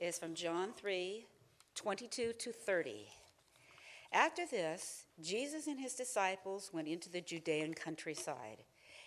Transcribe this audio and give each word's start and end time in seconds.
is 0.00 0.18
from 0.18 0.34
John 0.34 0.72
3 0.72 1.26
22 1.74 2.32
to 2.32 2.52
30. 2.52 3.06
After 4.12 4.46
this, 4.46 5.04
Jesus 5.20 5.66
and 5.66 5.78
his 5.78 5.94
disciples 5.94 6.70
went 6.72 6.88
into 6.88 7.10
the 7.10 7.20
Judean 7.20 7.74
countryside, 7.74 8.64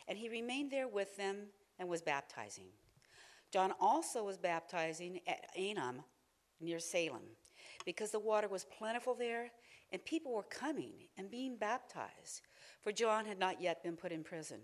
and 0.07 0.17
he 0.17 0.29
remained 0.29 0.71
there 0.71 0.87
with 0.87 1.17
them 1.17 1.47
and 1.77 1.89
was 1.89 2.01
baptizing. 2.01 2.67
John 3.51 3.73
also 3.79 4.23
was 4.23 4.37
baptizing 4.37 5.19
at 5.27 5.49
Aenon 5.57 6.03
near 6.61 6.79
Salem, 6.79 7.23
because 7.85 8.11
the 8.11 8.19
water 8.19 8.47
was 8.47 8.65
plentiful 8.65 9.13
there, 9.13 9.49
and 9.91 10.05
people 10.05 10.31
were 10.31 10.43
coming 10.43 10.93
and 11.17 11.29
being 11.29 11.57
baptized, 11.57 12.43
for 12.81 12.91
John 12.91 13.25
had 13.25 13.39
not 13.39 13.61
yet 13.61 13.83
been 13.83 13.97
put 13.97 14.11
in 14.11 14.23
prison. 14.23 14.59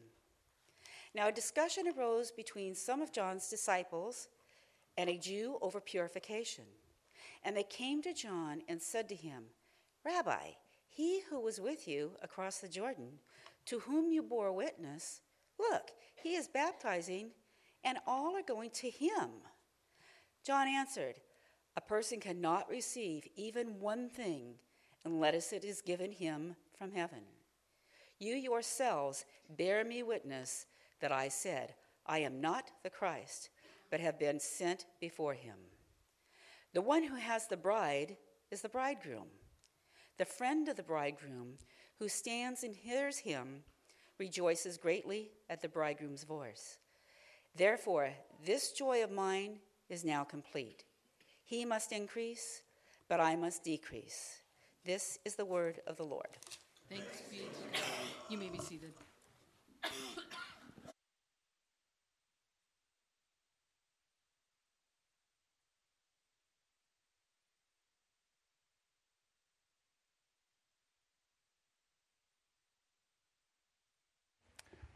Now, 1.14 1.28
a 1.28 1.32
discussion 1.32 1.86
arose 1.98 2.32
between 2.32 2.76
some 2.76 3.02
of 3.02 3.12
John's 3.12 3.50
disciples 3.50 4.30
and 5.00 5.10
a 5.10 5.18
Jew 5.18 5.58
over 5.62 5.80
purification. 5.80 6.66
And 7.46 7.56
they 7.56 7.64
came 7.64 8.02
to 8.02 8.14
John 8.14 8.62
and 8.68 8.82
said 8.82 9.08
to 9.08 9.16
him, 9.16 9.46
Rabbi, 10.04 10.50
he 10.90 11.22
who 11.30 11.40
was 11.40 11.62
with 11.62 11.88
you 11.88 12.12
across 12.22 12.58
the 12.58 12.68
Jordan, 12.68 13.20
to 13.68 13.80
whom 13.80 14.12
you 14.12 14.22
bore 14.22 14.52
witness, 14.52 15.22
look, 15.58 15.92
he 16.22 16.36
is 16.36 16.50
baptizing, 16.50 17.32
and 17.86 17.98
all 18.06 18.36
are 18.36 18.44
going 18.44 18.72
to 18.72 18.90
him. 18.90 19.30
John 20.46 20.68
answered, 20.68 21.16
A 21.78 21.82
person 21.82 22.20
cannot 22.20 22.70
receive 22.70 23.26
even 23.38 23.80
one 23.80 24.10
thing 24.10 24.56
unless 25.06 25.54
it 25.54 25.64
is 25.64 25.82
given 25.82 26.12
him 26.12 26.58
from 26.78 26.92
heaven. 26.92 27.22
You 28.20 28.36
yourselves 28.36 29.24
bear 29.50 29.86
me 29.86 30.04
witness 30.04 30.66
that 31.00 31.14
I 31.14 31.30
said, 31.30 31.76
I 32.06 32.20
am 32.20 32.42
not 32.42 32.72
the 32.84 32.90
Christ, 32.90 33.50
but 33.90 34.00
have 34.00 34.20
been 34.20 34.40
sent 34.40 34.86
before 35.00 35.34
him. 35.34 35.56
The 36.74 36.82
one 36.82 37.04
who 37.04 37.16
has 37.16 37.48
the 37.48 37.58
bride 37.58 38.18
is 38.52 38.62
the 38.62 38.70
bridegroom. 38.70 39.28
The 40.18 40.26
friend 40.26 40.68
of 40.68 40.76
the 40.76 40.84
bridegroom 40.84 41.58
who 41.98 42.10
stands 42.10 42.64
and 42.64 42.76
hears 42.76 43.20
him 43.20 43.64
rejoices 44.18 44.78
greatly 44.78 45.32
at 45.50 45.62
the 45.62 45.70
bridegroom's 45.70 46.24
voice. 46.24 46.78
Therefore, 47.56 48.12
this 48.46 48.72
joy 48.72 49.04
of 49.04 49.12
mine 49.12 49.60
is 49.90 50.06
now 50.06 50.24
complete. 50.24 50.84
He 51.44 51.66
must 51.66 51.92
increase, 51.92 52.62
but 53.08 53.20
I 53.20 53.36
must 53.36 53.64
decrease. 53.64 54.42
This 54.86 55.18
is 55.26 55.36
the 55.36 55.46
word 55.46 55.80
of 55.88 55.98
the 55.98 56.04
Lord. 56.04 56.38
Thanks 56.90 57.22
be 57.30 57.38
to 57.38 57.80
God. 57.80 57.84
You 58.30 58.38
may 58.38 58.50
be 58.50 58.60
seated. 58.60 58.94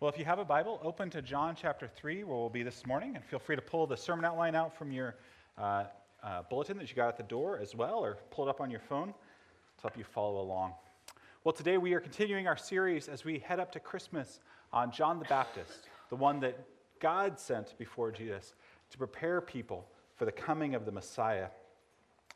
Well, 0.03 0.11
if 0.11 0.19
you 0.19 0.25
have 0.25 0.39
a 0.39 0.43
Bible, 0.43 0.81
open 0.83 1.09
to 1.11 1.21
John 1.21 1.55
chapter 1.55 1.87
3, 1.87 2.25
where 2.25 2.35
we'll 2.35 2.49
be 2.49 2.61
this 2.61 2.85
morning, 2.85 3.15
and 3.15 3.23
feel 3.23 3.39
free 3.39 3.55
to 3.55 3.61
pull 3.61 3.87
the 3.87 3.95
sermon 3.95 4.25
outline 4.25 4.53
out 4.53 4.77
from 4.77 4.91
your 4.91 5.15
uh, 5.57 5.85
uh, 6.21 6.41
bulletin 6.49 6.77
that 6.79 6.89
you 6.89 6.95
got 6.97 7.07
at 7.07 7.15
the 7.15 7.23
door 7.23 7.57
as 7.57 7.73
well, 7.73 7.99
or 7.99 8.17
pull 8.29 8.45
it 8.45 8.49
up 8.49 8.59
on 8.59 8.69
your 8.69 8.81
phone 8.81 9.07
to 9.07 9.81
help 9.81 9.97
you 9.97 10.03
follow 10.03 10.41
along. 10.41 10.73
Well, 11.45 11.53
today 11.53 11.77
we 11.77 11.93
are 11.93 12.01
continuing 12.01 12.49
our 12.49 12.57
series 12.57 13.07
as 13.07 13.23
we 13.23 13.39
head 13.39 13.61
up 13.61 13.71
to 13.71 13.79
Christmas 13.79 14.41
on 14.73 14.91
John 14.91 15.19
the 15.19 15.25
Baptist, 15.29 15.87
the 16.09 16.17
one 16.17 16.41
that 16.41 16.59
God 16.99 17.39
sent 17.39 17.73
before 17.77 18.11
Jesus 18.11 18.55
to 18.89 18.97
prepare 18.97 19.39
people 19.39 19.87
for 20.17 20.25
the 20.25 20.33
coming 20.33 20.75
of 20.75 20.85
the 20.85 20.91
Messiah. 20.91 21.47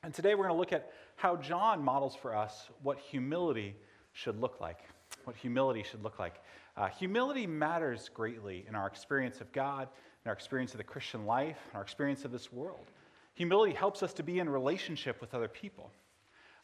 And 0.04 0.14
today 0.14 0.36
we're 0.36 0.46
going 0.46 0.56
to 0.56 0.60
look 0.60 0.72
at 0.72 0.94
how 1.18 1.36
John 1.36 1.84
models 1.84 2.16
for 2.16 2.34
us 2.34 2.70
what 2.82 2.98
humility 2.98 3.76
should 4.14 4.40
look 4.40 4.62
like. 4.62 4.80
What 5.28 5.36
humility 5.36 5.84
should 5.84 6.06
look 6.06 6.20
like. 6.20 6.36
Uh, 6.78 6.88
humility 6.88 7.46
matters 7.46 8.10
greatly 8.14 8.64
in 8.70 8.76
our 8.76 8.88
experience 8.88 9.42
of 9.42 9.52
God, 9.52 9.90
in 10.24 10.30
our 10.30 10.34
experience 10.34 10.72
of 10.72 10.78
the 10.78 10.86
Christian 10.86 11.26
life, 11.26 11.58
in 11.70 11.76
our 11.76 11.82
experience 11.82 12.24
of 12.24 12.32
this 12.32 12.54
world. 12.54 12.86
Humility 13.34 13.74
helps 13.74 14.02
us 14.04 14.14
to 14.14 14.24
be 14.24 14.40
in 14.40 14.48
relationship 14.48 15.20
with 15.20 15.34
other 15.34 15.50
people. 15.50 15.92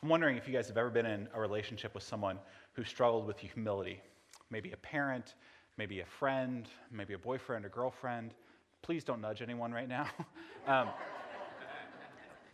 I'm 0.02 0.08
wondering 0.08 0.38
if 0.38 0.48
you 0.48 0.54
guys 0.54 0.70
have 0.70 0.78
ever 0.78 0.90
been 0.90 1.06
in 1.06 1.28
a 1.34 1.42
relationship 1.42 1.94
with 1.94 2.04
someone 2.04 2.40
who 2.72 2.86
struggled 2.86 3.28
with 3.28 3.38
humility. 3.38 4.00
Maybe 4.50 4.72
a 4.72 4.78
parent, 4.78 5.36
maybe 5.78 6.00
a 6.00 6.06
friend, 6.06 6.70
maybe 6.90 7.16
a 7.16 7.20
boyfriend 7.20 7.66
or 7.66 7.70
girlfriend. 7.70 8.34
Please 8.82 9.04
don't 9.04 9.20
nudge 9.20 9.42
anyone 9.42 9.74
right 9.74 9.90
now. 9.90 10.08
um, 10.68 10.88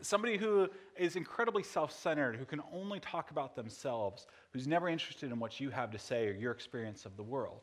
somebody 0.01 0.37
who 0.37 0.69
is 0.97 1.15
incredibly 1.15 1.63
self 1.63 1.91
centered, 1.91 2.35
who 2.35 2.45
can 2.45 2.61
only 2.73 2.99
talk 2.99 3.31
about 3.31 3.55
themselves, 3.55 4.27
who's 4.51 4.67
never 4.67 4.87
interested 4.87 5.31
in 5.31 5.39
what 5.39 5.59
you 5.59 5.69
have 5.69 5.91
to 5.91 5.99
say 5.99 6.27
or 6.27 6.33
your 6.33 6.51
experience 6.51 7.05
of 7.05 7.17
the 7.17 7.23
world. 7.23 7.61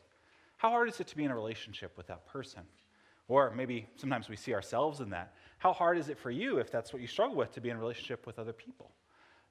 How 0.56 0.70
hard 0.70 0.88
is 0.88 1.00
it 1.00 1.06
to 1.08 1.16
be 1.16 1.24
in 1.24 1.30
a 1.30 1.34
relationship 1.34 1.96
with 1.96 2.06
that 2.06 2.26
person? 2.26 2.62
Or 3.28 3.52
maybe 3.54 3.88
sometimes 3.96 4.28
we 4.28 4.36
see 4.36 4.54
ourselves 4.54 5.00
in 5.00 5.10
that. 5.10 5.34
How 5.58 5.72
hard 5.72 5.98
is 5.98 6.08
it 6.08 6.18
for 6.18 6.30
you, 6.30 6.58
if 6.58 6.70
that's 6.70 6.92
what 6.92 7.02
you 7.02 7.08
struggle 7.08 7.36
with, 7.36 7.52
to 7.52 7.60
be 7.60 7.70
in 7.70 7.76
a 7.76 7.80
relationship 7.80 8.26
with 8.26 8.38
other 8.38 8.52
people? 8.52 8.92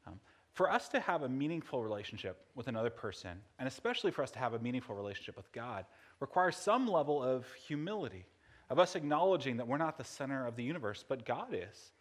Um, 0.08 0.20
for 0.54 0.72
us 0.72 0.88
to 0.90 1.00
have 1.02 1.24
a 1.24 1.30
meaningful 1.30 1.84
relationship 1.84 2.46
with 2.56 2.68
another 2.68 2.90
person, 2.90 3.32
and 3.60 3.68
especially 3.68 4.12
for 4.12 4.24
us 4.24 4.32
to 4.32 4.40
have 4.40 4.54
a 4.54 4.60
meaningful 4.60 4.96
relationship 4.96 5.36
with 5.36 5.52
God, 5.52 5.86
requires 6.20 6.56
some 6.56 6.88
level 6.88 7.22
of 7.22 7.46
humility, 7.68 8.26
of 8.70 8.80
us 8.80 8.96
acknowledging 8.96 9.58
that 9.58 9.68
we're 9.68 9.78
not 9.78 9.98
the 9.98 10.04
center 10.04 10.48
of 10.48 10.56
the 10.56 10.64
universe, 10.64 11.04
but 11.08 11.26
God 11.26 11.50
is. 11.52 11.92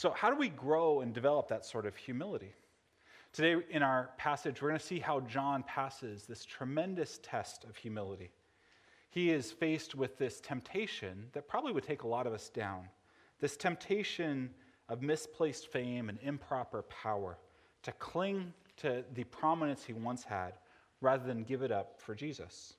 So, 0.00 0.12
how 0.12 0.30
do 0.30 0.36
we 0.36 0.48
grow 0.48 1.02
and 1.02 1.12
develop 1.12 1.48
that 1.48 1.66
sort 1.66 1.84
of 1.84 1.94
humility? 1.94 2.54
Today, 3.34 3.62
in 3.68 3.82
our 3.82 4.08
passage, 4.16 4.62
we're 4.62 4.70
going 4.70 4.80
to 4.80 4.86
see 4.86 4.98
how 4.98 5.20
John 5.20 5.62
passes 5.64 6.24
this 6.24 6.46
tremendous 6.46 7.20
test 7.22 7.64
of 7.64 7.76
humility. 7.76 8.30
He 9.10 9.30
is 9.30 9.52
faced 9.52 9.94
with 9.94 10.16
this 10.16 10.40
temptation 10.40 11.26
that 11.32 11.48
probably 11.48 11.74
would 11.74 11.84
take 11.84 12.04
a 12.04 12.08
lot 12.08 12.26
of 12.26 12.32
us 12.32 12.48
down 12.48 12.88
this 13.40 13.58
temptation 13.58 14.48
of 14.88 15.02
misplaced 15.02 15.66
fame 15.70 16.08
and 16.08 16.18
improper 16.22 16.80
power 16.84 17.36
to 17.82 17.92
cling 17.92 18.54
to 18.78 19.04
the 19.12 19.24
prominence 19.24 19.84
he 19.84 19.92
once 19.92 20.24
had 20.24 20.54
rather 21.02 21.26
than 21.26 21.42
give 21.42 21.60
it 21.60 21.70
up 21.70 22.00
for 22.00 22.14
Jesus. 22.14 22.72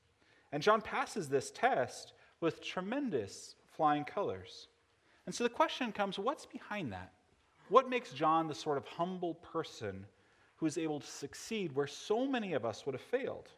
And 0.51 0.63
John 0.63 0.81
passes 0.81 1.29
this 1.29 1.51
test 1.51 2.13
with 2.39 2.63
tremendous 2.63 3.57
flying 3.69 4.05
colors. 4.05 4.69
And 5.25 5.33
so 5.33 5.43
the 5.43 5.49
question 5.49 5.91
comes 5.91 6.17
what's 6.17 6.45
behind 6.45 6.91
that? 6.93 7.11
What 7.69 7.89
makes 7.89 8.11
John 8.11 8.47
the 8.47 8.55
sort 8.55 8.77
of 8.77 8.85
humble 8.85 9.35
person 9.35 10.05
who 10.57 10.65
is 10.65 10.77
able 10.77 10.99
to 10.99 11.07
succeed 11.07 11.73
where 11.73 11.87
so 11.87 12.27
many 12.27 12.53
of 12.53 12.65
us 12.65 12.85
would 12.85 12.93
have 12.93 13.01
failed? 13.01 13.49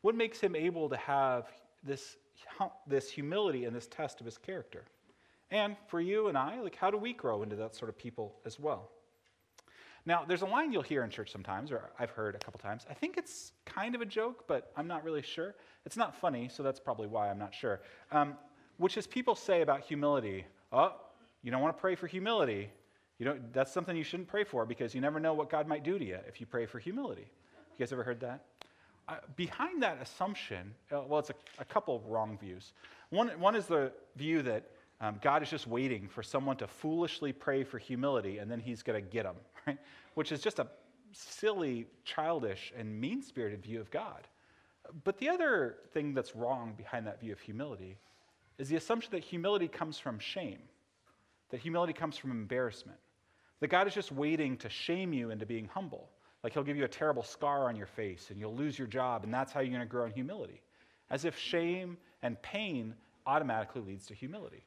What 0.00 0.14
makes 0.14 0.40
him 0.40 0.56
able 0.56 0.88
to 0.88 0.96
have 0.96 1.46
this, 1.82 2.16
this 2.86 3.10
humility 3.10 3.64
and 3.64 3.74
this 3.74 3.86
test 3.86 4.20
of 4.20 4.26
his 4.26 4.38
character? 4.38 4.84
And 5.50 5.76
for 5.88 6.00
you 6.00 6.28
and 6.28 6.36
I, 6.36 6.60
like 6.60 6.76
how 6.76 6.90
do 6.90 6.96
we 6.96 7.12
grow 7.12 7.42
into 7.42 7.56
that 7.56 7.74
sort 7.74 7.88
of 7.88 7.98
people 7.98 8.34
as 8.44 8.58
well? 8.58 8.90
Now, 10.06 10.24
there's 10.26 10.42
a 10.42 10.46
line 10.46 10.72
you'll 10.72 10.82
hear 10.82 11.02
in 11.02 11.10
church 11.10 11.32
sometimes, 11.32 11.72
or 11.72 11.90
I've 11.98 12.10
heard 12.10 12.36
a 12.36 12.38
couple 12.38 12.60
times. 12.60 12.86
I 12.88 12.94
think 12.94 13.16
it's 13.16 13.52
kind 13.64 13.96
of 13.96 14.00
a 14.00 14.06
joke, 14.06 14.44
but 14.46 14.70
I'm 14.76 14.86
not 14.86 15.02
really 15.02 15.22
sure. 15.22 15.56
It's 15.84 15.96
not 15.96 16.14
funny, 16.14 16.48
so 16.48 16.62
that's 16.62 16.78
probably 16.78 17.08
why 17.08 17.28
I'm 17.28 17.38
not 17.38 17.52
sure. 17.52 17.80
Um, 18.12 18.36
which 18.76 18.96
is 18.96 19.06
people 19.06 19.34
say 19.34 19.62
about 19.62 19.80
humility, 19.80 20.44
oh, 20.76 20.92
you 21.42 21.50
don't 21.50 21.60
want 21.60 21.76
to 21.76 21.80
pray 21.80 21.94
for 21.94 22.06
humility. 22.06 22.68
You 23.18 23.26
don't, 23.26 23.52
that's 23.52 23.72
something 23.72 23.96
you 23.96 24.04
shouldn't 24.04 24.28
pray 24.28 24.44
for 24.44 24.66
because 24.66 24.94
you 24.94 25.00
never 25.00 25.18
know 25.18 25.32
what 25.32 25.48
God 25.48 25.66
might 25.66 25.82
do 25.82 25.98
to 25.98 26.04
you 26.04 26.18
if 26.28 26.40
you 26.40 26.46
pray 26.46 26.66
for 26.66 26.78
humility. 26.78 27.26
You 27.78 27.84
guys 27.84 27.92
ever 27.92 28.02
heard 28.02 28.20
that? 28.20 28.44
Uh, 29.08 29.16
behind 29.36 29.82
that 29.82 29.98
assumption, 30.02 30.74
uh, 30.92 31.00
well, 31.06 31.20
it's 31.20 31.30
a, 31.30 31.34
a, 31.60 31.64
couple 31.64 31.94
of 31.94 32.04
wrong 32.06 32.36
views. 32.36 32.72
One, 33.10 33.28
one 33.38 33.54
is 33.54 33.66
the 33.66 33.92
view 34.16 34.42
that 34.42 34.64
um, 35.00 35.20
God 35.22 35.42
is 35.42 35.50
just 35.50 35.66
waiting 35.66 36.08
for 36.08 36.22
someone 36.22 36.56
to 36.56 36.66
foolishly 36.66 37.32
pray 37.32 37.62
for 37.62 37.78
humility 37.78 38.38
and 38.38 38.50
then 38.50 38.58
he's 38.58 38.82
going 38.82 39.02
to 39.02 39.10
get 39.10 39.22
them, 39.22 39.36
right? 39.66 39.78
Which 40.14 40.32
is 40.32 40.40
just 40.40 40.58
a 40.58 40.66
silly, 41.12 41.86
childish, 42.04 42.72
and 42.76 43.00
mean 43.00 43.22
spirited 43.22 43.62
view 43.62 43.80
of 43.80 43.90
God. 43.90 44.26
But 45.04 45.18
the 45.18 45.28
other 45.28 45.76
thing 45.92 46.12
that's 46.12 46.34
wrong 46.34 46.74
behind 46.76 47.06
that 47.06 47.20
view 47.20 47.32
of 47.32 47.40
humility 47.40 47.98
is 48.58 48.68
the 48.68 48.76
assumption 48.76 49.10
that 49.12 49.22
humility 49.22 49.68
comes 49.68 49.98
from 49.98 50.18
shame, 50.18 50.58
that 51.50 51.60
humility 51.60 51.92
comes 51.92 52.16
from 52.16 52.30
embarrassment, 52.30 52.98
that 53.60 53.68
God 53.68 53.86
is 53.86 53.94
just 53.94 54.12
waiting 54.12 54.56
to 54.58 54.68
shame 54.68 55.12
you 55.12 55.30
into 55.30 55.46
being 55.46 55.68
humble. 55.72 56.10
Like 56.42 56.52
he'll 56.52 56.62
give 56.62 56.76
you 56.76 56.84
a 56.84 56.88
terrible 56.88 57.22
scar 57.22 57.68
on 57.68 57.76
your 57.76 57.86
face 57.86 58.30
and 58.30 58.38
you'll 58.38 58.54
lose 58.54 58.78
your 58.78 58.86
job, 58.86 59.24
and 59.24 59.32
that's 59.32 59.52
how 59.52 59.60
you're 59.60 59.70
going 59.70 59.80
to 59.80 59.86
grow 59.86 60.04
in 60.04 60.12
humility. 60.12 60.62
As 61.10 61.24
if 61.24 61.38
shame 61.38 61.96
and 62.22 62.40
pain 62.42 62.94
automatically 63.26 63.82
leads 63.82 64.06
to 64.06 64.14
humility. 64.14 64.64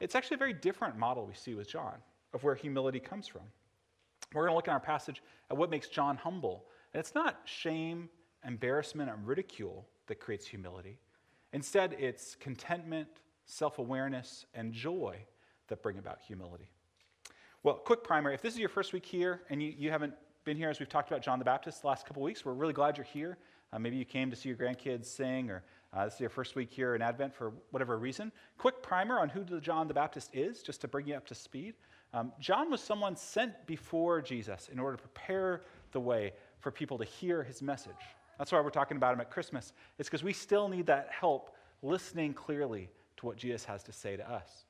It's 0.00 0.14
actually 0.14 0.36
a 0.36 0.38
very 0.38 0.52
different 0.52 0.98
model 0.98 1.26
we 1.26 1.34
see 1.34 1.54
with 1.54 1.68
John 1.68 1.94
of 2.34 2.44
where 2.44 2.54
humility 2.54 3.00
comes 3.00 3.26
from. 3.26 3.42
We're 4.34 4.42
going 4.42 4.52
to 4.52 4.56
look 4.56 4.66
in 4.66 4.72
our 4.72 4.80
passage 4.80 5.22
at 5.50 5.56
what 5.56 5.70
makes 5.70 5.88
John 5.88 6.16
humble. 6.16 6.64
And 6.92 7.00
it's 7.00 7.14
not 7.14 7.40
shame, 7.44 8.08
embarrassment, 8.44 9.10
and 9.10 9.26
ridicule 9.26 9.86
that 10.06 10.20
creates 10.20 10.46
humility. 10.46 10.98
Instead, 11.56 11.96
it's 11.98 12.34
contentment, 12.34 13.08
self 13.46 13.78
awareness, 13.78 14.44
and 14.52 14.74
joy 14.74 15.16
that 15.68 15.82
bring 15.82 15.96
about 15.96 16.18
humility. 16.20 16.68
Well, 17.62 17.76
quick 17.76 18.04
primer. 18.04 18.30
If 18.30 18.42
this 18.42 18.52
is 18.52 18.60
your 18.60 18.68
first 18.68 18.92
week 18.92 19.06
here 19.06 19.40
and 19.48 19.62
you, 19.62 19.72
you 19.74 19.90
haven't 19.90 20.12
been 20.44 20.58
here 20.58 20.68
as 20.68 20.78
we've 20.78 20.88
talked 20.90 21.10
about 21.10 21.22
John 21.22 21.38
the 21.38 21.46
Baptist 21.46 21.80
the 21.80 21.86
last 21.86 22.04
couple 22.04 22.22
weeks, 22.22 22.44
we're 22.44 22.52
really 22.52 22.74
glad 22.74 22.98
you're 22.98 23.04
here. 23.04 23.38
Uh, 23.72 23.78
maybe 23.78 23.96
you 23.96 24.04
came 24.04 24.28
to 24.28 24.36
see 24.36 24.50
your 24.50 24.58
grandkids 24.58 25.06
sing, 25.06 25.48
or 25.48 25.64
uh, 25.94 26.04
this 26.04 26.16
is 26.16 26.20
your 26.20 26.28
first 26.28 26.56
week 26.56 26.70
here 26.70 26.94
in 26.94 27.00
Advent 27.00 27.34
for 27.34 27.54
whatever 27.70 27.96
reason. 27.96 28.30
Quick 28.58 28.82
primer 28.82 29.18
on 29.18 29.30
who 29.30 29.58
John 29.58 29.88
the 29.88 29.94
Baptist 29.94 30.28
is, 30.34 30.62
just 30.62 30.82
to 30.82 30.88
bring 30.88 31.06
you 31.06 31.14
up 31.14 31.26
to 31.28 31.34
speed. 31.34 31.72
Um, 32.12 32.34
John 32.38 32.70
was 32.70 32.82
someone 32.82 33.16
sent 33.16 33.66
before 33.66 34.20
Jesus 34.20 34.68
in 34.70 34.78
order 34.78 34.98
to 34.98 35.02
prepare 35.02 35.62
the 35.92 36.00
way 36.00 36.34
for 36.60 36.70
people 36.70 36.98
to 36.98 37.04
hear 37.06 37.42
his 37.42 37.62
message. 37.62 37.94
That's 38.38 38.52
why 38.52 38.60
we're 38.60 38.70
talking 38.70 38.96
about 38.96 39.14
him 39.14 39.20
at 39.20 39.30
Christmas. 39.30 39.72
It's 39.98 40.08
because 40.08 40.22
we 40.22 40.32
still 40.32 40.68
need 40.68 40.86
that 40.86 41.08
help 41.10 41.56
listening 41.82 42.34
clearly 42.34 42.90
to 43.18 43.26
what 43.26 43.36
Jesus 43.36 43.64
has 43.64 43.82
to 43.84 43.92
say 43.92 44.16
to 44.16 44.30
us. 44.30 44.66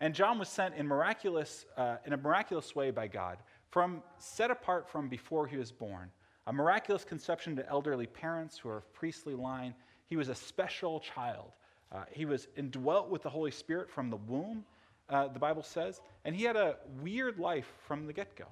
And 0.00 0.14
John 0.14 0.38
was 0.38 0.48
sent 0.48 0.74
in, 0.74 0.86
miraculous, 0.86 1.64
uh, 1.76 1.96
in 2.04 2.12
a 2.12 2.16
miraculous 2.16 2.74
way 2.74 2.90
by 2.90 3.06
God, 3.06 3.38
from 3.70 4.02
set 4.18 4.50
apart 4.50 4.88
from 4.88 5.08
before 5.08 5.46
he 5.46 5.56
was 5.56 5.72
born. 5.72 6.10
A 6.46 6.52
miraculous 6.52 7.04
conception 7.04 7.56
to 7.56 7.68
elderly 7.68 8.06
parents 8.06 8.58
who 8.58 8.68
are 8.68 8.78
of 8.78 8.92
priestly 8.92 9.34
line. 9.34 9.74
He 10.06 10.16
was 10.16 10.28
a 10.28 10.34
special 10.34 11.00
child. 11.00 11.52
Uh, 11.90 12.04
he 12.10 12.24
was 12.24 12.48
indwelt 12.56 13.08
with 13.08 13.22
the 13.22 13.30
Holy 13.30 13.50
Spirit 13.50 13.90
from 13.90 14.10
the 14.10 14.16
womb, 14.16 14.64
uh, 15.08 15.28
the 15.28 15.38
Bible 15.38 15.62
says, 15.62 16.00
and 16.24 16.34
he 16.34 16.44
had 16.44 16.56
a 16.56 16.76
weird 17.02 17.38
life 17.38 17.70
from 17.86 18.06
the 18.06 18.12
get 18.12 18.34
go. 18.36 18.46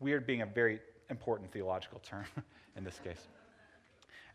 Weird 0.00 0.26
being 0.26 0.42
a 0.42 0.46
very 0.46 0.80
important 1.08 1.50
theological 1.52 2.00
term 2.00 2.26
in 2.76 2.84
this 2.84 3.00
case. 3.02 3.28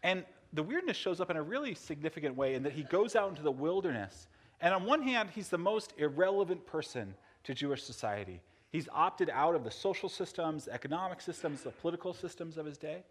And 0.04 0.24
the 0.54 0.64
weirdness 0.64 0.98
shows 0.98 1.22
up 1.22 1.30
in 1.30 1.38
a 1.38 1.42
really 1.42 1.76
significant 1.76 2.36
way 2.36 2.56
in 2.56 2.64
that 2.64 2.74
he 2.74 2.84
goes 2.84 3.16
out 3.16 3.30
into 3.30 3.42
the 3.42 3.52
wilderness. 3.52 4.28
And 4.62 4.74
on 4.74 4.86
one 4.86 5.02
hand, 5.02 5.30
he's 5.34 5.50
the 5.50 5.58
most 5.58 5.94
irrelevant 5.98 6.66
person 6.66 7.14
to 7.44 7.54
Jewish 7.54 7.84
society. 7.84 8.42
He's 8.72 8.88
opted 8.92 9.30
out 9.30 9.56
of 9.56 9.64
the 9.64 9.72
social 9.72 10.10
systems, 10.10 10.68
economic 10.68 11.22
systems, 11.22 11.62
the 11.62 11.72
political 11.72 12.14
systems 12.14 12.58
of 12.58 12.66
his 12.66 12.78
day. 12.78 13.04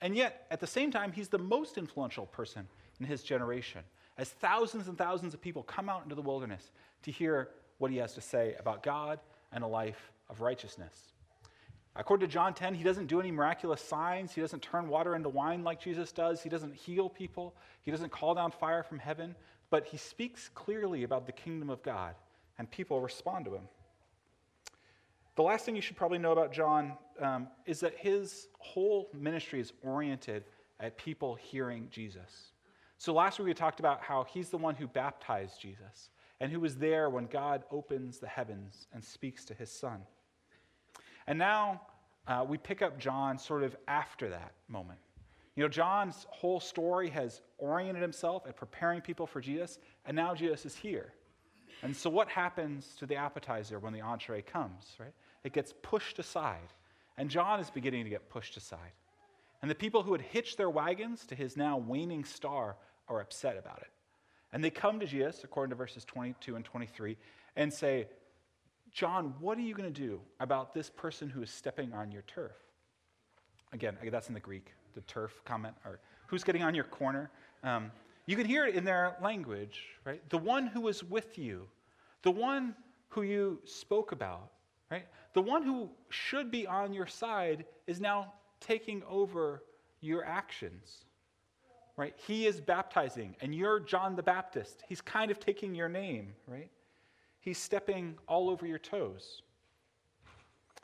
And 0.00 0.14
yet, 0.14 0.46
at 0.50 0.60
the 0.60 0.66
same 0.66 0.90
time, 0.90 1.12
he's 1.12 1.28
the 1.28 1.38
most 1.38 1.78
influential 1.78 2.26
person 2.26 2.66
in 3.00 3.06
his 3.06 3.22
generation, 3.22 3.80
as 4.18 4.28
thousands 4.28 4.88
and 4.88 4.98
thousands 4.98 5.32
of 5.32 5.40
people 5.40 5.62
come 5.62 5.88
out 5.88 6.02
into 6.02 6.14
the 6.14 6.22
wilderness 6.22 6.70
to 7.02 7.10
hear 7.10 7.48
what 7.78 7.90
he 7.90 7.96
has 7.98 8.14
to 8.14 8.20
say 8.20 8.54
about 8.58 8.82
God 8.82 9.18
and 9.52 9.64
a 9.64 9.66
life 9.66 10.10
of 10.28 10.40
righteousness. 10.40 11.12
According 11.98 12.28
to 12.28 12.32
John 12.32 12.52
10, 12.52 12.74
he 12.74 12.84
doesn't 12.84 13.06
do 13.06 13.20
any 13.20 13.30
miraculous 13.30 13.80
signs. 13.80 14.32
He 14.32 14.40
doesn't 14.40 14.60
turn 14.60 14.88
water 14.88 15.16
into 15.16 15.28
wine 15.28 15.64
like 15.64 15.80
Jesus 15.80 16.12
does. 16.12 16.42
He 16.42 16.48
doesn't 16.48 16.74
heal 16.74 17.08
people. 17.08 17.54
He 17.82 17.90
doesn't 17.90 18.10
call 18.10 18.34
down 18.34 18.50
fire 18.50 18.82
from 18.82 18.98
heaven. 18.98 19.34
But 19.70 19.86
he 19.86 19.96
speaks 19.96 20.50
clearly 20.54 21.04
about 21.04 21.26
the 21.26 21.32
kingdom 21.32 21.70
of 21.70 21.82
God, 21.82 22.14
and 22.58 22.70
people 22.70 23.00
respond 23.00 23.46
to 23.46 23.54
him. 23.54 23.68
The 25.36 25.42
last 25.42 25.64
thing 25.64 25.74
you 25.76 25.82
should 25.82 25.96
probably 25.96 26.18
know 26.18 26.32
about 26.32 26.52
John 26.52 26.96
um, 27.20 27.48
is 27.66 27.80
that 27.80 27.96
his 27.96 28.48
whole 28.58 29.08
ministry 29.12 29.60
is 29.60 29.72
oriented 29.82 30.44
at 30.80 30.96
people 30.96 31.34
hearing 31.34 31.88
Jesus. 31.90 32.52
So 32.98 33.12
last 33.12 33.38
week 33.38 33.46
we 33.46 33.54
talked 33.54 33.80
about 33.80 34.00
how 34.00 34.24
he's 34.24 34.48
the 34.48 34.56
one 34.56 34.74
who 34.74 34.86
baptized 34.86 35.60
Jesus 35.60 36.10
and 36.40 36.50
who 36.50 36.60
was 36.60 36.76
there 36.76 37.10
when 37.10 37.26
God 37.26 37.64
opens 37.70 38.18
the 38.18 38.26
heavens 38.26 38.86
and 38.92 39.04
speaks 39.04 39.44
to 39.46 39.54
his 39.54 39.70
son. 39.70 40.00
And 41.26 41.38
now 41.38 41.80
uh, 42.26 42.44
we 42.48 42.58
pick 42.58 42.82
up 42.82 42.98
John 42.98 43.38
sort 43.38 43.62
of 43.62 43.76
after 43.88 44.28
that 44.28 44.52
moment. 44.68 44.98
You 45.54 45.62
know, 45.62 45.68
John's 45.68 46.26
whole 46.28 46.60
story 46.60 47.08
has 47.10 47.40
oriented 47.58 48.02
himself 48.02 48.44
at 48.46 48.56
preparing 48.56 49.00
people 49.00 49.26
for 49.26 49.40
Jesus, 49.40 49.78
and 50.04 50.14
now 50.14 50.34
Jesus 50.34 50.66
is 50.66 50.76
here. 50.76 51.12
And 51.82 51.96
so, 51.96 52.10
what 52.10 52.28
happens 52.28 52.94
to 52.98 53.06
the 53.06 53.16
appetizer 53.16 53.78
when 53.78 53.92
the 53.92 54.00
entree 54.00 54.42
comes, 54.42 54.96
right? 54.98 55.12
It 55.44 55.52
gets 55.52 55.72
pushed 55.82 56.18
aside. 56.18 56.72
And 57.18 57.30
John 57.30 57.60
is 57.60 57.70
beginning 57.70 58.04
to 58.04 58.10
get 58.10 58.28
pushed 58.28 58.56
aside. 58.56 58.92
And 59.62 59.70
the 59.70 59.74
people 59.74 60.02
who 60.02 60.12
had 60.12 60.20
hitched 60.20 60.58
their 60.58 60.68
wagons 60.68 61.24
to 61.26 61.34
his 61.34 61.56
now 61.56 61.78
waning 61.78 62.24
star 62.24 62.76
are 63.08 63.20
upset 63.20 63.56
about 63.56 63.78
it. 63.78 63.90
And 64.52 64.62
they 64.62 64.70
come 64.70 65.00
to 65.00 65.06
Jesus, 65.06 65.44
according 65.44 65.70
to 65.70 65.76
verses 65.76 66.04
22 66.04 66.56
and 66.56 66.64
23, 66.64 67.16
and 67.56 67.72
say, 67.72 68.06
John, 68.96 69.34
what 69.40 69.58
are 69.58 69.60
you 69.60 69.74
going 69.74 69.92
to 69.92 70.00
do 70.00 70.18
about 70.40 70.72
this 70.72 70.88
person 70.88 71.28
who 71.28 71.42
is 71.42 71.50
stepping 71.50 71.92
on 71.92 72.10
your 72.10 72.22
turf? 72.22 72.56
Again, 73.74 73.98
that's 74.10 74.28
in 74.28 74.34
the 74.34 74.40
Greek, 74.40 74.72
the 74.94 75.02
turf 75.02 75.42
comment, 75.44 75.74
or 75.84 76.00
who's 76.28 76.42
getting 76.42 76.62
on 76.62 76.74
your 76.74 76.84
corner. 76.84 77.30
Um, 77.62 77.92
you 78.24 78.36
can 78.36 78.46
hear 78.46 78.64
it 78.64 78.74
in 78.74 78.84
their 78.84 79.14
language, 79.22 79.82
right? 80.06 80.26
The 80.30 80.38
one 80.38 80.66
who 80.66 80.80
was 80.80 81.04
with 81.04 81.36
you, 81.36 81.68
the 82.22 82.30
one 82.30 82.74
who 83.08 83.20
you 83.20 83.60
spoke 83.66 84.12
about, 84.12 84.50
right? 84.90 85.04
The 85.34 85.42
one 85.42 85.62
who 85.62 85.90
should 86.08 86.50
be 86.50 86.66
on 86.66 86.94
your 86.94 87.06
side 87.06 87.66
is 87.86 88.00
now 88.00 88.32
taking 88.60 89.02
over 89.06 89.62
your 90.00 90.24
actions, 90.24 91.04
right? 91.98 92.14
He 92.26 92.46
is 92.46 92.62
baptizing, 92.62 93.36
and 93.42 93.54
you're 93.54 93.78
John 93.78 94.16
the 94.16 94.22
Baptist. 94.22 94.84
He's 94.88 95.02
kind 95.02 95.30
of 95.30 95.38
taking 95.38 95.74
your 95.74 95.90
name, 95.90 96.32
right? 96.46 96.70
He's 97.46 97.58
stepping 97.58 98.16
all 98.26 98.50
over 98.50 98.66
your 98.66 98.80
toes. 98.80 99.42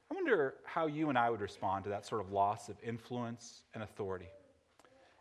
I 0.08 0.14
wonder 0.14 0.54
how 0.62 0.86
you 0.86 1.08
and 1.08 1.18
I 1.18 1.28
would 1.28 1.40
respond 1.40 1.82
to 1.82 1.90
that 1.90 2.06
sort 2.06 2.20
of 2.20 2.30
loss 2.30 2.68
of 2.68 2.76
influence 2.84 3.64
and 3.74 3.82
authority. 3.82 4.28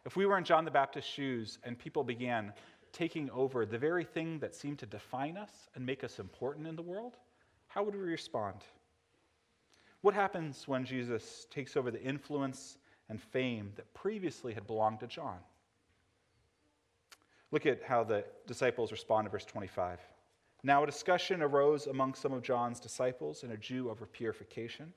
If 0.06 0.16
we 0.16 0.28
were 0.28 0.38
in 0.38 0.44
John 0.44 0.66
the 0.66 0.70
Baptist's 0.70 1.10
shoes 1.10 1.58
and 1.64 1.80
people 1.80 2.04
began 2.04 2.54
taking 2.94 3.28
over 3.32 3.66
the 3.66 3.80
very 3.80 4.04
thing 4.04 4.38
that 4.38 4.54
seemed 4.54 4.78
to 4.80 4.86
define 4.86 5.36
us 5.36 5.50
and 5.74 5.84
make 5.84 6.04
us 6.04 6.20
important 6.20 6.68
in 6.68 6.76
the 6.76 6.84
world, 6.84 7.18
how 7.70 7.82
would 7.82 7.96
we 7.96 8.02
respond? 8.02 8.58
What 10.02 10.14
happens 10.14 10.68
when 10.68 10.86
Jesus 10.86 11.48
takes 11.50 11.76
over 11.76 11.90
the 11.90 12.04
influence 12.04 12.78
and 13.10 13.20
fame 13.20 13.72
that 13.78 13.92
previously 13.96 14.54
had 14.54 14.68
belonged 14.68 15.00
to 15.00 15.08
John? 15.08 15.40
Look 17.50 17.66
at 17.66 17.82
how 17.82 18.04
the 18.04 18.26
disciples 18.46 18.92
respond 18.92 19.26
to 19.26 19.32
verse 19.32 19.46
25. 19.46 20.00
Now 20.63 20.84
a 20.84 20.86
discussion 20.86 21.42
arose 21.42 21.88
among 21.88 22.13
some 22.13 22.34
of 22.34 22.44
John's 22.44 22.80
disciples 22.80 23.44
and 23.44 23.52
a 23.52 23.58
Jew 23.58 23.90
over 23.90 24.06
purification. 24.06 24.94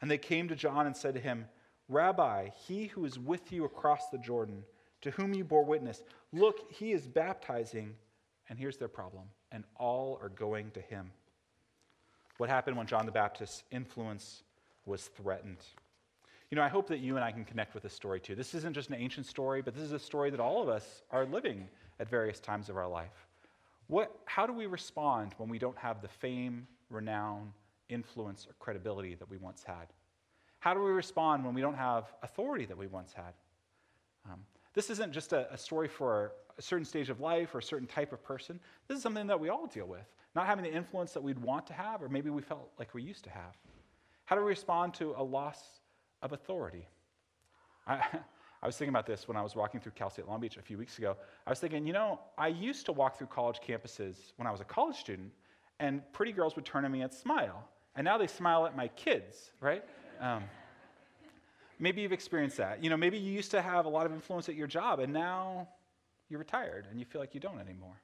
And 0.00 0.10
they 0.10 0.18
came 0.18 0.48
to 0.48 0.56
John 0.56 0.86
and 0.86 0.96
said 0.96 1.14
to 1.14 1.20
him, 1.20 1.46
Rabbi, 1.88 2.48
he 2.66 2.86
who 2.86 3.04
is 3.04 3.18
with 3.18 3.52
you 3.52 3.64
across 3.64 4.08
the 4.08 4.18
Jordan, 4.18 4.64
to 5.02 5.10
whom 5.12 5.34
you 5.34 5.44
bore 5.44 5.64
witness, 5.64 6.02
look, 6.32 6.72
he 6.72 6.92
is 6.92 7.06
baptizing. 7.06 7.94
And 8.48 8.58
here's 8.58 8.76
their 8.76 8.88
problem, 8.88 9.24
and 9.52 9.64
all 9.76 10.18
are 10.22 10.28
going 10.28 10.70
to 10.72 10.80
him. 10.80 11.10
What 12.38 12.48
happened 12.48 12.76
when 12.76 12.86
John 12.86 13.06
the 13.06 13.12
Baptist's 13.12 13.64
influence 13.70 14.42
was 14.84 15.06
threatened? 15.16 15.58
You 16.50 16.56
know, 16.56 16.62
I 16.62 16.68
hope 16.68 16.86
that 16.88 17.00
you 17.00 17.16
and 17.16 17.24
I 17.24 17.32
can 17.32 17.44
connect 17.44 17.74
with 17.74 17.82
this 17.82 17.92
story 17.92 18.20
too. 18.20 18.34
This 18.34 18.54
isn't 18.54 18.74
just 18.74 18.88
an 18.88 18.94
ancient 18.94 19.26
story, 19.26 19.62
but 19.62 19.74
this 19.74 19.82
is 19.82 19.92
a 19.92 19.98
story 19.98 20.30
that 20.30 20.40
all 20.40 20.62
of 20.62 20.68
us 20.68 21.02
are 21.10 21.24
living 21.24 21.68
at 21.98 22.08
various 22.08 22.38
times 22.38 22.68
of 22.68 22.76
our 22.76 22.86
life. 22.86 23.25
What, 23.88 24.18
how 24.24 24.46
do 24.46 24.52
we 24.52 24.66
respond 24.66 25.32
when 25.38 25.48
we 25.48 25.58
don't 25.58 25.78
have 25.78 26.02
the 26.02 26.08
fame, 26.08 26.66
renown, 26.90 27.52
influence, 27.88 28.46
or 28.46 28.54
credibility 28.58 29.14
that 29.14 29.30
we 29.30 29.36
once 29.36 29.62
had? 29.62 29.86
How 30.58 30.74
do 30.74 30.82
we 30.82 30.90
respond 30.90 31.44
when 31.44 31.54
we 31.54 31.60
don't 31.60 31.76
have 31.76 32.12
authority 32.22 32.64
that 32.66 32.76
we 32.76 32.88
once 32.88 33.12
had? 33.12 33.34
Um, 34.28 34.40
this 34.74 34.90
isn't 34.90 35.12
just 35.12 35.32
a, 35.32 35.52
a, 35.52 35.56
story 35.56 35.86
for 35.86 36.32
a 36.58 36.62
certain 36.62 36.84
stage 36.84 37.10
of 37.10 37.20
life 37.20 37.54
or 37.54 37.58
a 37.58 37.62
certain 37.62 37.86
type 37.86 38.12
of 38.12 38.22
person. 38.24 38.58
This 38.88 38.96
is 38.96 39.02
something 39.02 39.28
that 39.28 39.38
we 39.38 39.48
all 39.48 39.66
deal 39.66 39.86
with. 39.86 40.06
Not 40.34 40.46
having 40.46 40.64
the 40.64 40.72
influence 40.72 41.12
that 41.12 41.22
we'd 41.22 41.38
want 41.38 41.66
to 41.68 41.72
have, 41.72 42.02
or 42.02 42.08
maybe 42.08 42.28
we 42.30 42.42
felt 42.42 42.72
like 42.78 42.92
we 42.92 43.02
used 43.02 43.24
to 43.24 43.30
have. 43.30 43.56
How 44.24 44.34
do 44.34 44.42
we 44.42 44.48
respond 44.48 44.92
to 44.94 45.14
a 45.16 45.22
loss 45.22 45.80
of 46.20 46.32
authority? 46.32 46.88
I, 47.86 48.02
I 48.62 48.66
was 48.66 48.76
thinking 48.76 48.90
about 48.90 49.06
this 49.06 49.28
when 49.28 49.36
I 49.36 49.42
was 49.42 49.54
walking 49.54 49.80
through 49.80 49.92
Cal 49.92 50.10
State 50.10 50.26
Long 50.26 50.40
Beach 50.40 50.56
a 50.56 50.62
few 50.62 50.78
weeks 50.78 50.98
ago. 50.98 51.16
I 51.46 51.50
was 51.50 51.60
thinking, 51.60 51.86
you 51.86 51.92
know, 51.92 52.20
I 52.38 52.48
used 52.48 52.86
to 52.86 52.92
walk 52.92 53.18
through 53.18 53.28
college 53.28 53.60
campuses 53.66 54.32
when 54.36 54.46
I 54.46 54.50
was 54.50 54.60
a 54.60 54.64
college 54.64 54.96
student, 54.96 55.30
and 55.78 56.00
pretty 56.12 56.32
girls 56.32 56.56
would 56.56 56.64
turn 56.64 56.82
to 56.84 56.88
me 56.88 57.02
and 57.02 57.12
smile. 57.12 57.68
And 57.94 58.04
now 58.04 58.18
they 58.18 58.26
smile 58.26 58.66
at 58.66 58.76
my 58.76 58.88
kids, 58.88 59.52
right? 59.60 59.84
Um, 60.20 60.44
maybe 61.78 62.02
you've 62.02 62.12
experienced 62.12 62.56
that. 62.56 62.82
You 62.82 62.90
know, 62.90 62.96
maybe 62.96 63.18
you 63.18 63.32
used 63.32 63.50
to 63.52 63.62
have 63.62 63.84
a 63.84 63.88
lot 63.88 64.06
of 64.06 64.12
influence 64.12 64.48
at 64.48 64.54
your 64.54 64.66
job, 64.66 65.00
and 65.00 65.12
now 65.12 65.68
you're 66.28 66.38
retired 66.38 66.86
and 66.90 66.98
you 66.98 67.06
feel 67.06 67.20
like 67.20 67.34
you 67.34 67.40
don't 67.40 67.60
anymore. 67.60 68.00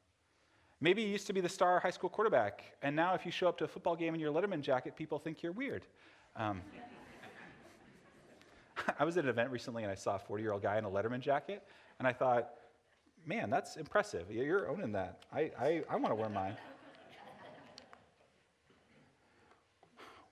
Maybe 0.80 1.02
you 1.02 1.08
used 1.08 1.26
to 1.28 1.32
be 1.32 1.40
the 1.40 1.48
star 1.48 1.78
high 1.78 1.90
school 1.90 2.10
quarterback, 2.10 2.64
and 2.82 2.94
now 2.96 3.14
if 3.14 3.24
you 3.24 3.30
show 3.30 3.48
up 3.48 3.56
to 3.58 3.64
a 3.64 3.68
football 3.68 3.94
game 3.94 4.14
in 4.14 4.20
your 4.20 4.32
Letterman 4.32 4.62
jacket, 4.62 4.96
people 4.96 5.18
think 5.18 5.42
you're 5.42 5.52
weird. 5.52 5.86
Um, 6.34 6.60
I 8.98 9.04
was 9.04 9.16
at 9.16 9.24
an 9.24 9.30
event 9.30 9.50
recently 9.50 9.82
and 9.82 9.92
I 9.92 9.94
saw 9.94 10.16
a 10.16 10.18
40 10.18 10.42
year 10.42 10.52
old 10.52 10.62
guy 10.62 10.78
in 10.78 10.84
a 10.84 10.90
Letterman 10.90 11.20
jacket, 11.20 11.62
and 11.98 12.08
I 12.08 12.12
thought, 12.12 12.50
man, 13.26 13.50
that's 13.50 13.76
impressive. 13.76 14.30
You're 14.30 14.68
owning 14.68 14.92
that. 14.92 15.24
I, 15.32 15.50
I, 15.58 15.82
I 15.90 15.96
want 15.96 16.08
to 16.08 16.14
wear 16.14 16.28
mine. 16.28 16.56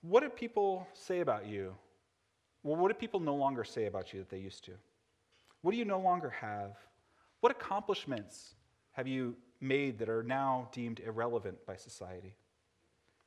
what 0.01 0.21
do 0.21 0.29
people 0.29 0.87
say 0.93 1.19
about 1.19 1.45
you? 1.45 1.73
Well, 2.63 2.75
what 2.75 2.89
do 2.89 2.93
people 2.93 3.19
no 3.19 3.35
longer 3.35 3.63
say 3.63 3.85
about 3.85 4.13
you 4.13 4.19
that 4.19 4.29
they 4.29 4.37
used 4.37 4.63
to? 4.65 4.73
What 5.61 5.71
do 5.71 5.77
you 5.77 5.85
no 5.85 5.99
longer 5.99 6.29
have? 6.29 6.77
What 7.39 7.51
accomplishments 7.51 8.55
have 8.91 9.07
you 9.07 9.35
made 9.59 9.99
that 9.99 10.09
are 10.09 10.23
now 10.23 10.69
deemed 10.71 10.99
irrelevant 10.99 11.65
by 11.65 11.75
society? 11.75 12.35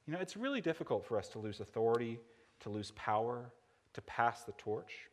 You 0.07 0.13
know, 0.13 0.21
it's 0.21 0.37
really 0.37 0.61
difficult 0.61 1.05
for 1.05 1.19
us 1.19 1.29
to 1.29 1.39
lose 1.39 1.61
authority, 1.61 2.21
to 2.61 2.69
lose 2.69 2.93
power, 2.93 3.51
to 3.95 4.01
pass 4.03 4.45
the 4.45 4.53
torch. 4.53 5.09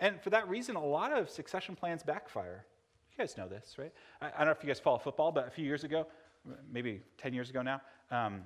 And 0.00 0.20
for 0.20 0.30
that 0.30 0.48
reason, 0.48 0.76
a 0.76 0.84
lot 0.84 1.12
of 1.12 1.28
succession 1.28 1.74
plans 1.74 2.02
backfire. 2.02 2.64
You 3.12 3.18
guys 3.18 3.36
know 3.36 3.48
this, 3.48 3.76
right? 3.78 3.92
I, 4.20 4.26
I 4.26 4.30
don't 4.38 4.46
know 4.46 4.52
if 4.52 4.62
you 4.62 4.68
guys 4.68 4.80
follow 4.80 4.98
football, 4.98 5.32
but 5.32 5.48
a 5.48 5.50
few 5.50 5.64
years 5.64 5.84
ago, 5.84 6.06
maybe 6.72 7.02
10 7.18 7.34
years 7.34 7.50
ago 7.50 7.62
now, 7.62 7.80
um, 8.10 8.42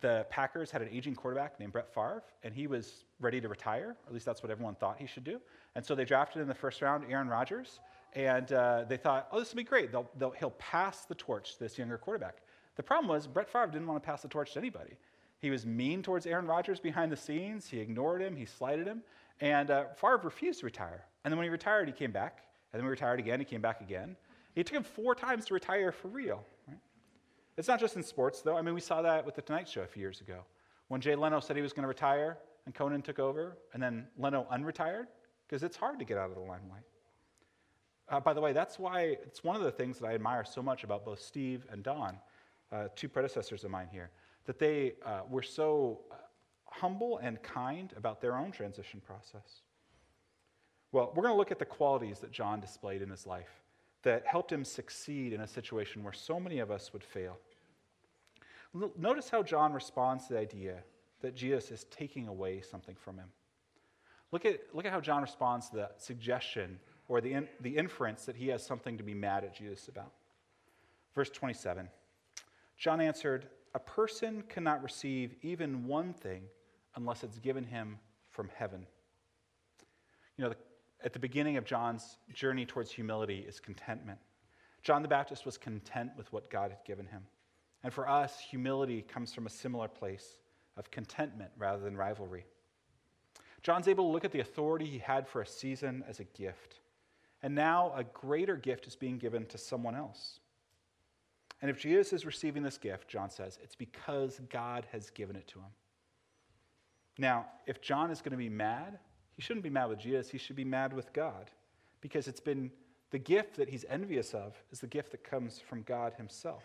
the 0.00 0.26
Packers 0.30 0.70
had 0.70 0.80
an 0.80 0.88
aging 0.90 1.14
quarterback 1.14 1.58
named 1.60 1.72
Brett 1.72 1.92
Favre, 1.92 2.22
and 2.42 2.54
he 2.54 2.66
was 2.66 3.04
ready 3.20 3.40
to 3.40 3.48
retire. 3.48 3.96
At 4.06 4.12
least 4.12 4.24
that's 4.24 4.42
what 4.42 4.50
everyone 4.50 4.74
thought 4.74 4.96
he 4.98 5.06
should 5.06 5.24
do. 5.24 5.40
And 5.74 5.84
so 5.84 5.94
they 5.94 6.04
drafted 6.04 6.40
in 6.40 6.48
the 6.48 6.54
first 6.54 6.80
round 6.80 7.04
Aaron 7.10 7.28
Rodgers, 7.28 7.80
and 8.14 8.50
uh, 8.52 8.84
they 8.88 8.96
thought, 8.96 9.28
oh, 9.32 9.38
this 9.38 9.50
will 9.50 9.58
be 9.58 9.64
great. 9.64 9.92
They'll, 9.92 10.10
they'll, 10.18 10.30
he'll 10.30 10.50
pass 10.52 11.04
the 11.04 11.14
torch 11.14 11.54
to 11.54 11.60
this 11.60 11.78
younger 11.78 11.98
quarterback. 11.98 12.38
The 12.76 12.82
problem 12.82 13.08
was 13.08 13.26
Brett 13.26 13.50
Favre 13.50 13.66
didn't 13.66 13.86
want 13.86 14.02
to 14.02 14.06
pass 14.06 14.22
the 14.22 14.28
torch 14.28 14.54
to 14.54 14.58
anybody. 14.58 14.96
He 15.38 15.50
was 15.50 15.66
mean 15.66 16.02
towards 16.02 16.24
Aaron 16.24 16.46
Rodgers 16.46 16.80
behind 16.80 17.10
the 17.10 17.16
scenes. 17.16 17.68
He 17.68 17.80
ignored 17.80 18.22
him. 18.22 18.36
He 18.36 18.46
slighted 18.46 18.86
him. 18.86 19.02
And 19.42 19.72
uh, 19.72 19.86
Favre 19.96 20.20
refused 20.22 20.60
to 20.60 20.66
retire. 20.66 21.04
And 21.24 21.32
then 21.32 21.36
when 21.36 21.44
he 21.44 21.50
retired, 21.50 21.88
he 21.88 21.92
came 21.92 22.12
back. 22.12 22.44
And 22.72 22.78
then 22.78 22.86
he 22.86 22.90
retired 22.90 23.18
again, 23.18 23.40
he 23.40 23.44
came 23.44 23.60
back 23.60 23.80
again. 23.80 24.16
It 24.54 24.66
took 24.66 24.76
him 24.76 24.84
four 24.84 25.16
times 25.16 25.44
to 25.46 25.54
retire 25.54 25.90
for 25.90 26.08
real. 26.08 26.44
Right? 26.68 26.78
It's 27.58 27.66
not 27.66 27.80
just 27.80 27.96
in 27.96 28.04
sports, 28.04 28.40
though. 28.40 28.56
I 28.56 28.62
mean, 28.62 28.72
we 28.72 28.80
saw 28.80 29.02
that 29.02 29.26
with 29.26 29.34
The 29.34 29.42
Tonight 29.42 29.68
Show 29.68 29.82
a 29.82 29.86
few 29.86 30.00
years 30.00 30.20
ago. 30.20 30.44
When 30.86 31.00
Jay 31.00 31.16
Leno 31.16 31.40
said 31.40 31.56
he 31.56 31.62
was 31.62 31.72
going 31.72 31.82
to 31.82 31.88
retire 31.88 32.38
and 32.66 32.74
Conan 32.74 33.02
took 33.02 33.18
over, 33.18 33.58
and 33.74 33.82
then 33.82 34.06
Leno 34.16 34.46
unretired, 34.52 35.06
because 35.48 35.64
it's 35.64 35.76
hard 35.76 35.98
to 35.98 36.04
get 36.04 36.16
out 36.18 36.30
of 36.30 36.36
the 36.36 36.42
limelight. 36.42 36.84
Uh, 38.08 38.20
by 38.20 38.32
the 38.32 38.40
way, 38.40 38.52
that's 38.52 38.78
why 38.78 39.16
it's 39.24 39.42
one 39.42 39.56
of 39.56 39.62
the 39.62 39.72
things 39.72 39.98
that 39.98 40.06
I 40.06 40.14
admire 40.14 40.44
so 40.44 40.62
much 40.62 40.84
about 40.84 41.04
both 41.04 41.20
Steve 41.20 41.66
and 41.72 41.82
Don, 41.82 42.16
uh, 42.70 42.88
two 42.94 43.08
predecessors 43.08 43.64
of 43.64 43.72
mine 43.72 43.88
here, 43.90 44.10
that 44.44 44.60
they 44.60 44.92
uh, 45.04 45.22
were 45.28 45.42
so 45.42 46.02
uh, 46.12 46.14
humble 46.72 47.18
and 47.18 47.42
kind 47.42 47.92
about 47.96 48.20
their 48.20 48.36
own 48.36 48.50
transition 48.50 49.00
process. 49.00 49.62
Well, 50.92 51.12
we're 51.14 51.22
going 51.22 51.34
to 51.34 51.38
look 51.38 51.50
at 51.50 51.58
the 51.58 51.64
qualities 51.64 52.18
that 52.20 52.32
John 52.32 52.60
displayed 52.60 53.02
in 53.02 53.10
his 53.10 53.26
life 53.26 53.62
that 54.02 54.26
helped 54.26 54.52
him 54.52 54.64
succeed 54.64 55.32
in 55.32 55.40
a 55.40 55.46
situation 55.46 56.02
where 56.02 56.12
so 56.12 56.38
many 56.38 56.58
of 56.58 56.70
us 56.70 56.92
would 56.92 57.04
fail. 57.04 57.38
Notice 58.98 59.28
how 59.28 59.42
John 59.42 59.72
responds 59.72 60.26
to 60.26 60.34
the 60.34 60.38
idea 60.40 60.78
that 61.20 61.34
Jesus 61.36 61.70
is 61.70 61.84
taking 61.84 62.28
away 62.28 62.60
something 62.60 62.96
from 62.96 63.16
him. 63.16 63.28
Look 64.32 64.44
at, 64.44 64.60
look 64.72 64.86
at 64.86 64.92
how 64.92 65.00
John 65.00 65.22
responds 65.22 65.68
to 65.70 65.76
the 65.76 65.90
suggestion 65.98 66.80
or 67.08 67.20
the, 67.20 67.34
in, 67.34 67.48
the 67.60 67.76
inference 67.76 68.24
that 68.24 68.36
he 68.36 68.48
has 68.48 68.64
something 68.64 68.96
to 68.96 69.04
be 69.04 69.14
mad 69.14 69.44
at 69.44 69.54
Jesus 69.54 69.88
about. 69.88 70.12
Verse 71.14 71.30
27 71.30 71.88
John 72.78 73.00
answered, 73.00 73.46
A 73.74 73.78
person 73.78 74.42
cannot 74.48 74.82
receive 74.82 75.34
even 75.42 75.86
one 75.86 76.12
thing 76.12 76.44
unless 76.96 77.22
it's 77.22 77.38
given 77.38 77.64
him 77.64 77.98
from 78.30 78.48
heaven. 78.56 78.86
You 80.36 80.44
know, 80.44 80.50
the, 80.50 80.56
at 81.04 81.12
the 81.12 81.18
beginning 81.18 81.56
of 81.56 81.64
John's 81.64 82.18
journey 82.32 82.64
towards 82.64 82.90
humility 82.90 83.44
is 83.46 83.60
contentment. 83.60 84.18
John 84.82 85.02
the 85.02 85.08
Baptist 85.08 85.46
was 85.46 85.56
content 85.56 86.10
with 86.16 86.32
what 86.32 86.50
God 86.50 86.70
had 86.70 86.84
given 86.84 87.06
him. 87.06 87.22
And 87.84 87.92
for 87.92 88.08
us, 88.08 88.38
humility 88.38 89.02
comes 89.02 89.32
from 89.32 89.46
a 89.46 89.50
similar 89.50 89.88
place 89.88 90.38
of 90.76 90.90
contentment 90.90 91.50
rather 91.58 91.82
than 91.82 91.96
rivalry. 91.96 92.44
John's 93.62 93.88
able 93.88 94.04
to 94.04 94.12
look 94.12 94.24
at 94.24 94.32
the 94.32 94.40
authority 94.40 94.86
he 94.86 94.98
had 94.98 95.28
for 95.28 95.42
a 95.42 95.46
season 95.46 96.02
as 96.08 96.20
a 96.20 96.24
gift. 96.24 96.80
And 97.42 97.54
now 97.54 97.92
a 97.96 98.04
greater 98.04 98.56
gift 98.56 98.86
is 98.86 98.96
being 98.96 99.18
given 99.18 99.46
to 99.46 99.58
someone 99.58 99.94
else. 99.94 100.40
And 101.60 101.70
if 101.70 101.78
Jesus 101.78 102.12
is 102.12 102.26
receiving 102.26 102.62
this 102.62 102.78
gift, 102.78 103.08
John 103.08 103.30
says, 103.30 103.58
it's 103.62 103.76
because 103.76 104.40
God 104.50 104.86
has 104.90 105.10
given 105.10 105.36
it 105.36 105.46
to 105.48 105.60
him. 105.60 105.70
Now, 107.18 107.46
if 107.66 107.80
John 107.80 108.10
is 108.10 108.20
going 108.20 108.32
to 108.32 108.38
be 108.38 108.48
mad, 108.48 108.98
he 109.36 109.42
shouldn't 109.42 109.64
be 109.64 109.70
mad 109.70 109.86
with 109.86 109.98
Jesus, 109.98 110.30
he 110.30 110.38
should 110.38 110.56
be 110.56 110.64
mad 110.64 110.92
with 110.92 111.12
God 111.12 111.50
because 112.00 112.28
it's 112.28 112.40
been 112.40 112.70
the 113.10 113.18
gift 113.18 113.56
that 113.56 113.68
he's 113.68 113.84
envious 113.88 114.34
of 114.34 114.54
is 114.70 114.80
the 114.80 114.86
gift 114.86 115.10
that 115.12 115.22
comes 115.22 115.60
from 115.60 115.82
God 115.82 116.14
himself. 116.14 116.64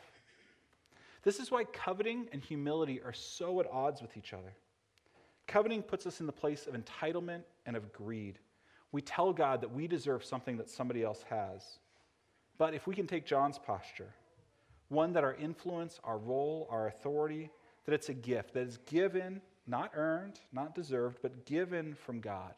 This 1.24 1.39
is 1.39 1.51
why 1.51 1.66
coveting 1.66 2.27
and 2.32 2.42
humility 2.42 3.01
are 3.01 3.13
so 3.13 3.60
at 3.60 3.70
odds 3.70 4.01
with 4.01 4.16
each 4.16 4.34
other. 4.34 4.54
Coveting 5.46 5.82
puts 5.82 6.06
us 6.06 6.20
in 6.20 6.25
the 6.25 6.32
place 6.32 6.68
of 6.68 6.74
entitlement 6.74 7.44
and 7.66 7.75
of 7.75 7.92
greed. 7.92 8.39
We 8.92 9.01
tell 9.01 9.34
God 9.34 9.62
that 9.62 9.74
we 9.74 9.88
deserve 9.88 10.24
something 10.24 10.58
that 10.58 10.70
somebody 10.70 11.04
else 11.04 11.24
has. 11.30 11.80
But 12.58 12.74
if 12.74 12.88
we 12.88 12.96
can 12.96 13.08
take 13.08 13.25
John's 13.25 13.60
posture, 13.60 14.13
one 14.89 15.13
that 15.13 15.24
our 15.24 15.36
influence, 15.36 16.00
our 16.04 16.18
role, 16.18 16.68
our 16.72 16.88
authority, 16.88 17.50
that 17.86 17.94
it's 17.94 18.10
a 18.10 18.13
gift 18.13 18.54
that 18.54 18.68
is 18.68 18.77
given, 18.86 19.42
not 19.67 19.91
earned, 19.95 20.39
not 20.51 20.75
deserved, 20.75 21.19
but 21.21 21.45
given 21.45 21.95
from 21.95 22.19
God. 22.19 22.53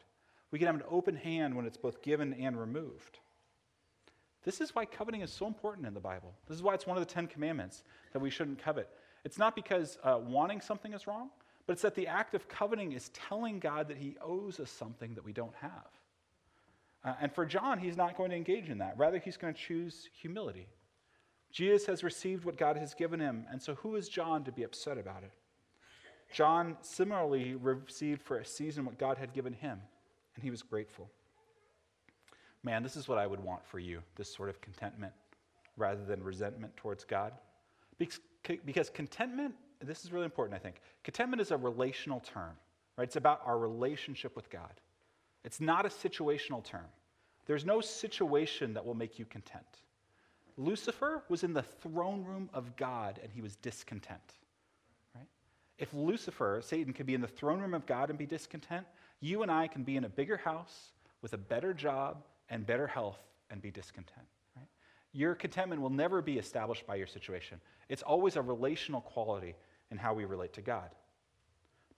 We 0.50 0.58
can 0.58 0.66
have 0.66 0.76
an 0.76 0.84
open 0.88 1.16
hand 1.16 1.54
when 1.54 1.66
it's 1.66 1.76
both 1.76 2.02
given 2.02 2.34
and 2.34 2.58
removed. 2.58 3.18
This 4.44 4.60
is 4.60 4.74
why 4.74 4.86
coveting 4.86 5.20
is 5.20 5.32
so 5.32 5.46
important 5.46 5.86
in 5.86 5.94
the 5.94 6.00
Bible. 6.00 6.34
This 6.48 6.56
is 6.56 6.62
why 6.62 6.74
it's 6.74 6.86
one 6.86 6.96
of 6.96 7.06
the 7.06 7.12
Ten 7.12 7.26
Commandments 7.26 7.82
that 8.12 8.20
we 8.20 8.30
shouldn't 8.30 8.58
covet. 8.58 8.88
It's 9.24 9.38
not 9.38 9.54
because 9.54 9.98
uh, 10.02 10.18
wanting 10.18 10.60
something 10.60 10.94
is 10.94 11.06
wrong, 11.06 11.30
but 11.66 11.74
it's 11.74 11.82
that 11.82 11.94
the 11.94 12.06
act 12.06 12.34
of 12.34 12.48
coveting 12.48 12.92
is 12.92 13.10
telling 13.10 13.58
God 13.58 13.88
that 13.88 13.98
He 13.98 14.16
owes 14.22 14.58
us 14.58 14.70
something 14.70 15.14
that 15.14 15.24
we 15.24 15.32
don't 15.32 15.54
have. 15.60 15.88
Uh, 17.04 17.14
and 17.20 17.32
for 17.32 17.46
John, 17.46 17.78
he's 17.78 17.96
not 17.96 18.16
going 18.16 18.30
to 18.30 18.36
engage 18.36 18.68
in 18.68 18.78
that. 18.78 18.94
Rather, 18.98 19.18
he's 19.18 19.36
going 19.36 19.54
to 19.54 19.60
choose 19.60 20.08
humility. 20.12 20.68
Jesus 21.50 21.86
has 21.86 22.04
received 22.04 22.44
what 22.44 22.56
God 22.56 22.76
has 22.76 22.94
given 22.94 23.20
him, 23.20 23.46
and 23.50 23.60
so 23.60 23.74
who 23.76 23.96
is 23.96 24.08
John 24.08 24.44
to 24.44 24.52
be 24.52 24.62
upset 24.62 24.98
about 24.98 25.22
it? 25.22 25.32
John 26.30 26.76
similarly 26.80 27.54
received 27.54 28.22
for 28.22 28.38
a 28.38 28.44
season 28.44 28.84
what 28.84 28.98
God 28.98 29.18
had 29.18 29.32
given 29.32 29.52
him, 29.52 29.80
and 30.34 30.44
he 30.44 30.50
was 30.50 30.62
grateful. 30.62 31.10
Man, 32.62 32.82
this 32.82 32.96
is 32.96 33.08
what 33.08 33.18
I 33.18 33.26
would 33.26 33.40
want 33.40 33.64
for 33.66 33.78
you 33.78 34.02
this 34.16 34.32
sort 34.32 34.48
of 34.48 34.60
contentment 34.60 35.12
rather 35.76 36.04
than 36.04 36.22
resentment 36.22 36.76
towards 36.76 37.04
God. 37.04 37.32
Because 37.98 38.90
contentment, 38.90 39.54
this 39.80 40.04
is 40.04 40.12
really 40.12 40.26
important, 40.26 40.54
I 40.54 40.62
think. 40.62 40.76
Contentment 41.04 41.40
is 41.40 41.50
a 41.50 41.56
relational 41.56 42.20
term, 42.20 42.52
right? 42.96 43.04
It's 43.04 43.16
about 43.16 43.40
our 43.44 43.58
relationship 43.58 44.36
with 44.36 44.50
God. 44.50 44.80
It's 45.44 45.60
not 45.60 45.86
a 45.86 45.88
situational 45.88 46.62
term. 46.62 46.86
There's 47.46 47.64
no 47.64 47.80
situation 47.80 48.74
that 48.74 48.84
will 48.84 48.94
make 48.94 49.18
you 49.18 49.24
content. 49.24 49.64
Lucifer 50.56 51.22
was 51.30 51.42
in 51.42 51.54
the 51.54 51.62
throne 51.62 52.24
room 52.24 52.50
of 52.52 52.76
God 52.76 53.18
and 53.22 53.32
he 53.32 53.40
was 53.40 53.56
discontent. 53.56 54.34
If 55.80 55.92
Lucifer, 55.94 56.60
Satan, 56.62 56.92
could 56.92 57.06
be 57.06 57.14
in 57.14 57.22
the 57.22 57.26
throne 57.26 57.60
room 57.60 57.72
of 57.72 57.86
God 57.86 58.10
and 58.10 58.18
be 58.18 58.26
discontent, 58.26 58.86
you 59.20 59.42
and 59.42 59.50
I 59.50 59.66
can 59.66 59.82
be 59.82 59.96
in 59.96 60.04
a 60.04 60.08
bigger 60.10 60.36
house 60.36 60.92
with 61.22 61.32
a 61.32 61.38
better 61.38 61.72
job 61.72 62.22
and 62.50 62.66
better 62.66 62.86
health 62.86 63.18
and 63.50 63.62
be 63.62 63.70
discontent. 63.70 64.26
Right? 64.54 64.66
Your 65.12 65.34
contentment 65.34 65.80
will 65.80 65.90
never 65.90 66.20
be 66.20 66.38
established 66.38 66.86
by 66.86 66.96
your 66.96 67.06
situation. 67.06 67.60
It's 67.88 68.02
always 68.02 68.36
a 68.36 68.42
relational 68.42 69.00
quality 69.00 69.54
in 69.90 69.96
how 69.96 70.12
we 70.12 70.26
relate 70.26 70.52
to 70.54 70.60
God. 70.60 70.90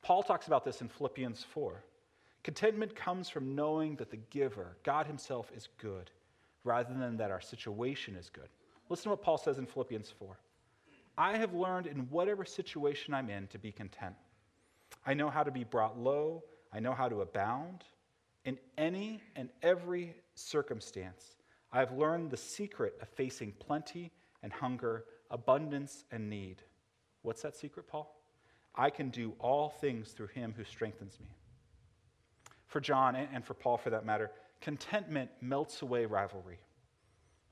Paul 0.01 0.23
talks 0.23 0.47
about 0.47 0.65
this 0.65 0.81
in 0.81 0.89
Philippians 0.89 1.45
4. 1.53 1.83
Contentment 2.45 2.95
comes 2.95 3.29
from 3.29 3.55
knowing 3.55 3.97
that 3.97 4.11
the 4.11 4.17
giver, 4.17 4.77
God 4.85 5.07
Himself, 5.07 5.51
is 5.57 5.69
good, 5.79 6.11
rather 6.65 6.95
than 6.95 7.17
that 7.17 7.31
our 7.33 7.41
situation 7.41 8.15
is 8.15 8.31
good. 8.31 8.49
Listen 8.89 9.05
to 9.05 9.11
what 9.11 9.23
Paul 9.23 9.39
says 9.39 9.59
in 9.59 9.67
Philippians 9.67 10.13
4. 10.19 10.37
I 11.17 11.37
have 11.37 11.53
learned 11.53 11.87
in 11.87 12.09
whatever 12.11 12.45
situation 12.45 13.15
I'm 13.15 13.29
in 13.29 13.47
to 13.49 13.59
be 13.59 13.73
content. 13.73 14.15
I 15.07 15.15
know 15.15 15.31
how 15.31 15.43
to 15.43 15.51
be 15.51 15.65
brought 15.65 15.99
low, 15.99 16.43
I 16.73 16.81
know 16.81 16.93
how 16.93 17.09
to 17.09 17.21
abound. 17.21 17.85
In 18.45 18.59
any 18.77 19.23
and 19.37 19.51
every 19.63 20.15
circumstance, 20.35 21.37
I've 21.73 21.93
learned 21.93 22.31
the 22.31 22.37
secret 22.37 22.95
of 23.01 23.09
facing 23.09 23.53
plenty 23.53 24.11
and 24.43 24.53
hunger, 24.53 25.05
abundance 25.31 26.05
and 26.11 26.29
need. 26.29 26.63
What's 27.23 27.43
that 27.43 27.57
secret, 27.57 27.87
Paul? 27.87 28.19
I 28.75 28.91
can 28.91 29.11
do 29.11 29.35
all 29.39 29.69
things 29.69 30.11
through 30.13 30.29
him 30.29 30.55
who 30.57 30.65
strengthens 30.65 31.21
me. 31.21 31.29
For 32.67 32.81
John, 32.81 33.15
and 33.17 33.45
for 33.45 33.55
Paul 33.55 33.77
for 33.77 33.91
that 33.91 34.07
matter, 34.07 34.31
contentment 34.61 35.31
melts 35.41 35.83
away 35.83 36.07
rivalry. 36.07 36.59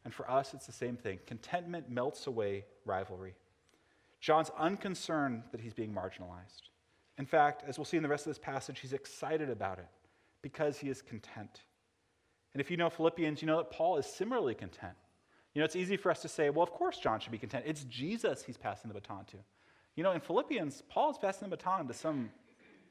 And 0.05 0.15
for 0.15 0.29
us, 0.31 0.55
it's 0.55 0.67
the 0.67 0.73
same 0.73 0.97
thing. 0.97 1.19
Contentment 1.27 1.91
melts 1.91 2.27
away 2.27 2.65
rivalry. 2.87 3.35
John's 4.21 4.51
unconcerned 4.59 5.43
that 5.53 5.61
he's 5.61 5.75
being 5.75 5.93
marginalized. 5.93 6.69
In 7.19 7.27
fact, 7.27 7.65
as 7.67 7.79
we'll 7.79 7.85
see 7.85 7.97
in 7.97 8.03
the 8.03 8.09
rest 8.09 8.27
of 8.27 8.31
this 8.31 8.39
passage, 8.39 8.81
he's 8.81 8.93
excited 8.93 9.51
about 9.51 9.79
it 9.79 9.89
because 10.43 10.79
he 10.79 10.89
is 10.89 11.03
content. 11.03 11.63
And 12.53 12.61
if 12.61 12.71
you 12.71 12.77
know 12.77 12.91
Philippians, 12.91 13.43
you 13.43 13.47
know 13.47 13.59
that 13.59 13.71
Paul 13.71 13.97
is 13.97 14.07
similarly 14.07 14.55
content. 14.55 14.95
You 15.55 15.61
know, 15.61 15.65
it's 15.65 15.77
easy 15.77 15.97
for 15.97 16.11
us 16.11 16.23
to 16.23 16.29
say, 16.29 16.51
well, 16.51 16.63
of 16.63 16.71
course 16.71 16.99
John 16.99 17.21
should 17.21 17.33
be 17.33 17.39
content. 17.39 17.65
It's 17.67 17.85
Jesus 17.85 18.43
he's 18.43 18.57
passing 18.57 18.89
the 18.89 18.95
baton 18.95 19.25
to. 19.27 19.37
You 19.97 20.05
know, 20.05 20.13
in 20.13 20.21
Philippians, 20.21 20.83
Paul 20.89 21.11
is 21.11 21.19
passing 21.19 21.49
the 21.49 21.57
baton 21.57 21.87
to 21.89 21.95
some, 21.95 22.31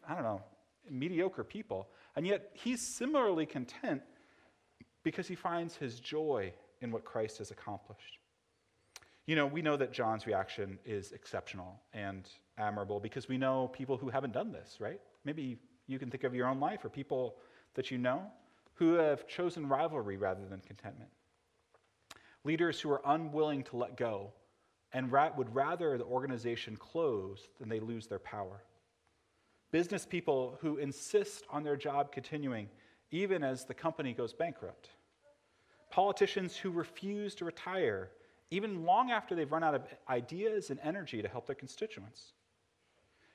I 0.08 0.14
don't 0.14 0.24
know, 0.24 0.42
mediocre 0.90 1.44
people. 1.44 1.88
And 2.16 2.28
yet 2.28 2.52
he's 2.54 2.86
similarly 2.86 3.46
content 3.46 4.02
because 5.04 5.28
he 5.28 5.36
finds 5.36 5.76
his 5.76 6.00
joy 6.00 6.54
in 6.82 6.92
what 6.92 7.06
Christ 7.06 7.38
has 7.40 7.52
accomplished. 7.52 8.19
You 9.30 9.36
know, 9.36 9.46
we 9.46 9.62
know 9.62 9.78
that 9.78 9.94
John's 9.94 10.26
reaction 10.26 10.80
is 10.84 11.12
exceptional 11.12 11.80
and 11.94 12.28
admirable 12.58 13.00
because 13.00 13.28
we 13.28 13.38
know 13.38 13.68
people 13.68 13.96
who 13.96 14.10
haven't 14.10 14.34
done 14.34 14.52
this, 14.52 14.78
right? 14.80 15.00
Maybe 15.24 15.60
you 15.86 16.00
can 16.00 16.10
think 16.10 16.24
of 16.24 16.34
your 16.34 16.48
own 16.48 16.60
life 16.60 16.84
or 16.84 16.90
people 16.90 17.36
that 17.76 17.92
you 17.92 18.00
know 18.00 18.24
who 18.74 18.94
have 18.94 19.28
chosen 19.28 19.70
rivalry 19.70 20.18
rather 20.18 20.48
than 20.48 20.62
contentment. 20.62 21.12
Leaders 22.44 22.82
who 22.82 22.90
are 22.90 23.04
unwilling 23.06 23.62
to 23.66 23.78
let 23.78 23.98
go 23.98 24.32
and 24.94 25.12
would 25.12 25.54
rather 25.54 26.00
the 26.00 26.06
organization 26.06 26.76
close 26.76 27.50
than 27.60 27.70
they 27.70 27.80
lose 27.80 28.08
their 28.08 28.18
power. 28.18 28.64
Business 29.70 30.08
people 30.08 30.58
who 30.60 30.78
insist 30.78 31.44
on 31.52 31.62
their 31.62 31.78
job 31.78 32.12
continuing 32.12 32.68
even 33.12 33.44
as 33.44 33.64
the 33.64 33.76
company 33.76 34.12
goes 34.12 34.34
bankrupt. 34.34 34.90
Politicians 35.92 36.56
who 36.56 36.72
refuse 36.72 37.36
to 37.36 37.46
retire 37.46 38.10
even 38.52 38.84
long 38.84 39.12
after 39.12 39.36
they've 39.36 39.52
run 39.52 39.64
out 39.64 39.76
of 39.76 39.84
ideas 40.10 40.70
and 40.70 40.80
energy 40.84 41.22
to 41.22 41.28
help 41.28 41.46
their 41.46 41.56
constituents. 41.56 42.34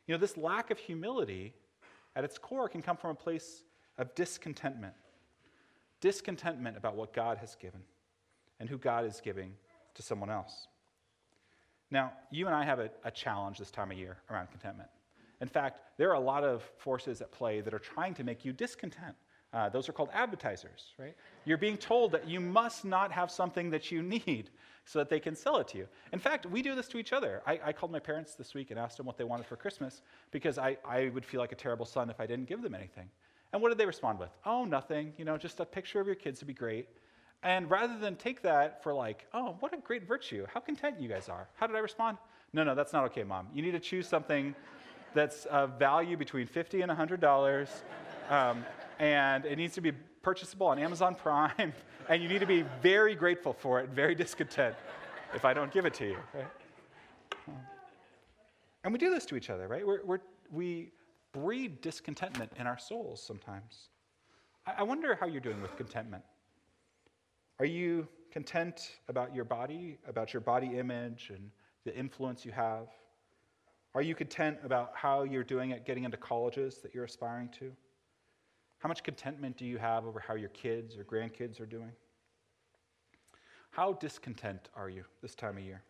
You 0.07 0.15
know, 0.15 0.19
this 0.19 0.37
lack 0.37 0.71
of 0.71 0.79
humility 0.79 1.55
at 2.17 2.25
its 2.25 2.39
core 2.39 2.69
can 2.69 2.83
come 2.83 2.97
from 2.97 3.11
a 3.11 3.15
place 3.15 3.63
of 3.99 4.15
discontentment. 4.15 4.95
Discontentment 6.01 6.77
about 6.77 6.97
what 6.97 7.13
God 7.13 7.39
has 7.39 7.55
given 7.55 7.81
and 8.61 8.69
who 8.69 8.79
God 8.79 9.05
is 9.05 9.21
giving 9.23 9.53
to 9.95 10.03
someone 10.03 10.31
else. 10.31 10.69
Now, 11.91 12.13
you 12.31 12.47
and 12.47 12.55
I 12.55 12.65
have 12.65 12.81
a, 12.81 12.91
a, 13.05 13.11
challenge 13.11 13.59
this 13.59 13.71
time 13.71 13.91
of 13.91 13.99
year 13.99 14.17
around 14.31 14.49
contentment. 14.51 14.89
In 15.41 15.49
fact, 15.49 15.81
there 15.97 16.11
are 16.11 16.15
a 16.15 16.21
lot 16.21 16.43
of 16.43 16.63
forces 16.79 17.21
at 17.21 17.31
play 17.31 17.61
that 17.61 17.73
are 17.73 17.79
trying 17.79 18.15
to 18.15 18.25
make 18.25 18.45
you 18.45 18.53
discontent. 18.53 19.15
Uh, 19.55 19.69
those 19.69 19.89
are 19.89 19.93
called 19.93 20.09
advertisers, 20.13 20.93
right? 20.99 21.15
You're 21.45 21.59
being 21.59 21.77
told 21.77 22.11
that 22.13 22.29
you 22.29 22.41
must 22.41 22.85
not 22.85 23.13
have 23.13 23.31
something 23.31 23.71
that 23.71 23.93
you 23.93 24.03
need 24.27 24.51
so 24.85 24.99
that 24.99 25.09
they 25.09 25.21
can 25.21 25.37
sell 25.37 25.57
it 25.59 25.69
to 25.69 25.79
you. 25.79 25.87
In 26.13 26.19
fact, 26.19 26.45
we 26.45 26.61
do 26.61 26.75
this 26.75 26.89
to 26.89 26.99
each 26.99 27.13
other. 27.13 27.41
I, 27.47 27.61
I 27.67 27.73
called 27.73 27.93
my 27.93 28.01
parents 28.01 28.35
this 28.35 28.53
week 28.53 28.71
and 28.71 28.79
asked 28.79 28.97
them 28.97 29.07
what 29.07 29.17
they 29.17 29.25
wanted 29.25 29.47
for 29.47 29.57
Christmas 29.57 30.03
because 30.31 30.59
I, 30.59 30.77
I 30.85 31.11
would 31.15 31.25
feel 31.25 31.41
like 31.41 31.53
a 31.53 31.57
terrible 31.57 31.87
son 31.87 32.11
if 32.11 32.21
I 32.21 32.27
didn't 32.27 32.49
give 32.49 32.63
them 32.63 32.75
anything. 32.75 33.09
And 33.53 33.63
what 33.63 33.69
did 33.69 33.79
they 33.79 33.87
respond 33.87 34.19
with? 34.19 34.31
Oh, 34.45 34.65
nothing. 34.65 35.13
You 35.17 35.25
know, 35.25 35.39
just 35.39 35.61
a 35.61 35.65
picture 35.65 36.01
of 36.01 36.07
your 36.07 36.17
kids 36.17 36.41
would 36.41 36.49
be 36.49 36.55
great. 36.55 36.89
And 37.45 37.71
rather 37.71 37.97
than 37.99 38.17
take 38.17 38.43
that 38.43 38.83
for 38.83 38.93
like, 38.93 39.27
oh, 39.33 39.57
what 39.61 39.73
a 39.73 39.77
great 39.77 40.09
virtue, 40.09 40.47
how 40.53 40.61
content 40.61 40.97
you 40.99 41.09
guys 41.09 41.29
are, 41.29 41.47
how 41.55 41.67
did 41.67 41.77
I 41.77 41.81
respond? 41.81 42.19
No, 42.53 42.65
no, 42.65 42.75
that's 42.75 42.93
not 42.93 43.05
okay, 43.05 43.23
mom. 43.23 43.49
You 43.55 43.63
need 43.63 43.73
to 43.73 43.81
choose 43.81 44.09
something 44.09 44.55
that's 45.15 45.45
of 45.47 45.79
value 45.79 46.17
between 46.17 46.47
50 46.47 46.81
and 46.81 46.91
$100, 46.91 47.69
um, 48.31 48.65
and 48.99 49.45
it 49.45 49.57
needs 49.57 49.75
to 49.75 49.81
be 49.81 49.93
purchasable 50.23 50.67
on 50.67 50.79
Amazon 50.79 51.15
Prime, 51.23 51.73
and 52.09 52.23
you 52.23 52.29
need 52.29 52.41
to 52.41 52.47
be 52.47 52.65
very 52.83 53.15
grateful 53.15 53.53
for 53.53 53.81
it, 53.81 53.91
very 53.91 54.15
discontent 54.15 54.75
if 55.35 55.45
I 55.45 55.53
don't 55.55 55.73
give 55.73 55.85
it 55.85 55.95
to 55.95 56.07
you, 56.07 56.19
right? 56.33 56.47
And 58.85 58.93
we 58.93 58.99
do 58.99 59.11
this 59.11 59.25
to 59.27 59.37
each 59.37 59.51
other, 59.51 59.67
right? 59.67 59.87
We're, 59.87 60.05
we're, 60.05 60.21
we 60.53 60.93
breed 61.33 61.81
discontentment 61.81 62.53
in 62.59 62.67
our 62.67 62.79
souls 62.79 63.23
sometimes. 63.23 63.89
I, 64.67 64.75
I 64.79 64.83
wonder 64.83 65.17
how 65.19 65.27
you're 65.27 65.41
doing 65.41 65.61
with 65.63 65.75
contentment. 65.77 66.23
Are 67.59 67.65
you 67.65 68.07
content 68.31 68.99
about 69.09 69.35
your 69.35 69.45
body, 69.45 69.99
about 70.07 70.33
your 70.35 70.41
body 70.41 70.79
image 70.79 71.31
and 71.35 71.51
the 71.85 71.97
influence 71.97 72.45
you 72.45 72.53
have? 72.53 72.89
Are 73.95 74.03
you 74.03 74.15
content 74.15 74.59
about 74.65 74.93
how 74.95 75.23
you're 75.23 75.45
doing 75.45 75.73
at 75.73 75.87
getting 75.87 76.05
into 76.05 76.17
colleges 76.17 76.79
that 76.79 76.95
you're 76.95 77.05
aspiring 77.05 77.49
to? 77.61 77.73
How 78.85 78.89
much 78.89 79.03
contentment 79.03 79.57
do 79.57 79.65
you 79.65 79.79
have 79.79 80.05
over 80.05 80.21
how 80.21 80.35
your 80.35 80.51
kids 80.51 80.99
or 80.99 81.05
grandkids 81.05 81.59
are 81.59 81.65
doing? 81.65 81.93
How 83.71 83.95
discontent 83.95 84.69
are 84.77 84.91
you 84.91 85.05
this 85.23 85.35
time 85.35 85.57
of 85.57 85.65
year? 85.65 85.83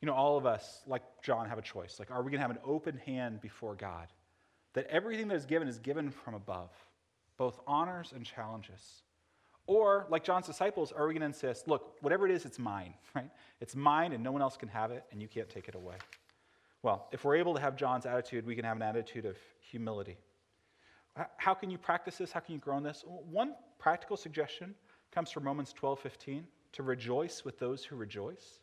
You 0.00 0.06
know, 0.06 0.14
all 0.14 0.38
of 0.38 0.46
us, 0.46 0.80
like 0.86 1.02
John, 1.22 1.46
have 1.46 1.58
a 1.58 1.62
choice. 1.62 1.96
Like, 1.98 2.10
are 2.10 2.22
we 2.22 2.30
going 2.30 2.40
to 2.40 2.46
have 2.46 2.50
an 2.50 2.62
open 2.64 2.96
hand 2.96 3.42
before 3.42 3.74
God? 3.74 4.06
That 4.72 4.86
everything 4.86 5.28
that 5.28 5.34
is 5.34 5.44
given 5.44 5.68
is 5.68 5.78
given 5.78 6.10
from 6.10 6.32
above, 6.32 6.70
both 7.36 7.60
honors 7.66 8.14
and 8.16 8.24
challenges. 8.24 9.02
Or, 9.66 10.06
like 10.08 10.24
John's 10.24 10.46
disciples, 10.46 10.92
are 10.92 11.06
we 11.06 11.12
going 11.12 11.20
to 11.20 11.26
insist, 11.26 11.68
look, 11.68 11.98
whatever 12.00 12.26
it 12.26 12.32
is, 12.32 12.46
it's 12.46 12.58
mine, 12.58 12.94
right? 13.14 13.28
It's 13.60 13.76
mine 13.76 14.14
and 14.14 14.24
no 14.24 14.32
one 14.32 14.40
else 14.40 14.56
can 14.56 14.70
have 14.70 14.92
it 14.92 15.04
and 15.12 15.20
you 15.20 15.28
can't 15.28 15.50
take 15.50 15.68
it 15.68 15.74
away. 15.74 15.96
Well, 16.82 17.08
if 17.12 17.22
we're 17.22 17.36
able 17.36 17.52
to 17.52 17.60
have 17.60 17.76
John's 17.76 18.06
attitude, 18.06 18.46
we 18.46 18.56
can 18.56 18.64
have 18.64 18.76
an 18.76 18.82
attitude 18.82 19.26
of 19.26 19.36
humility. 19.60 20.16
How 21.38 21.54
can 21.54 21.70
you 21.70 21.78
practice 21.78 22.18
this? 22.18 22.32
How 22.32 22.40
can 22.40 22.54
you 22.54 22.60
grow 22.60 22.76
in 22.76 22.82
this? 22.82 23.04
One 23.06 23.54
practical 23.78 24.16
suggestion 24.16 24.74
comes 25.10 25.30
from 25.30 25.44
Romans 25.44 25.72
12 25.72 25.98
15 25.98 26.46
to 26.72 26.82
rejoice 26.82 27.44
with 27.44 27.58
those 27.58 27.84
who 27.84 27.96
rejoice. 27.96 28.60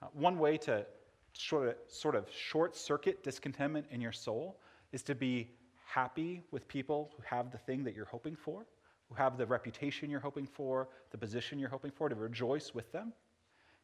Uh, 0.00 0.06
one 0.14 0.38
way 0.38 0.56
to 0.56 0.86
sort 1.34 1.68
of, 1.68 1.74
sort 1.88 2.14
of 2.14 2.26
short 2.30 2.76
circuit 2.76 3.22
discontentment 3.22 3.86
in 3.90 4.00
your 4.00 4.12
soul 4.12 4.58
is 4.92 5.02
to 5.02 5.14
be 5.14 5.50
happy 5.84 6.42
with 6.50 6.66
people 6.66 7.10
who 7.16 7.22
have 7.22 7.50
the 7.50 7.58
thing 7.58 7.84
that 7.84 7.94
you're 7.94 8.06
hoping 8.06 8.34
for, 8.34 8.66
who 9.08 9.14
have 9.14 9.36
the 9.36 9.46
reputation 9.46 10.08
you're 10.08 10.20
hoping 10.20 10.46
for, 10.46 10.88
the 11.10 11.18
position 11.18 11.58
you're 11.58 11.68
hoping 11.68 11.90
for, 11.90 12.08
to 12.08 12.14
rejoice 12.14 12.74
with 12.74 12.90
them. 12.92 13.12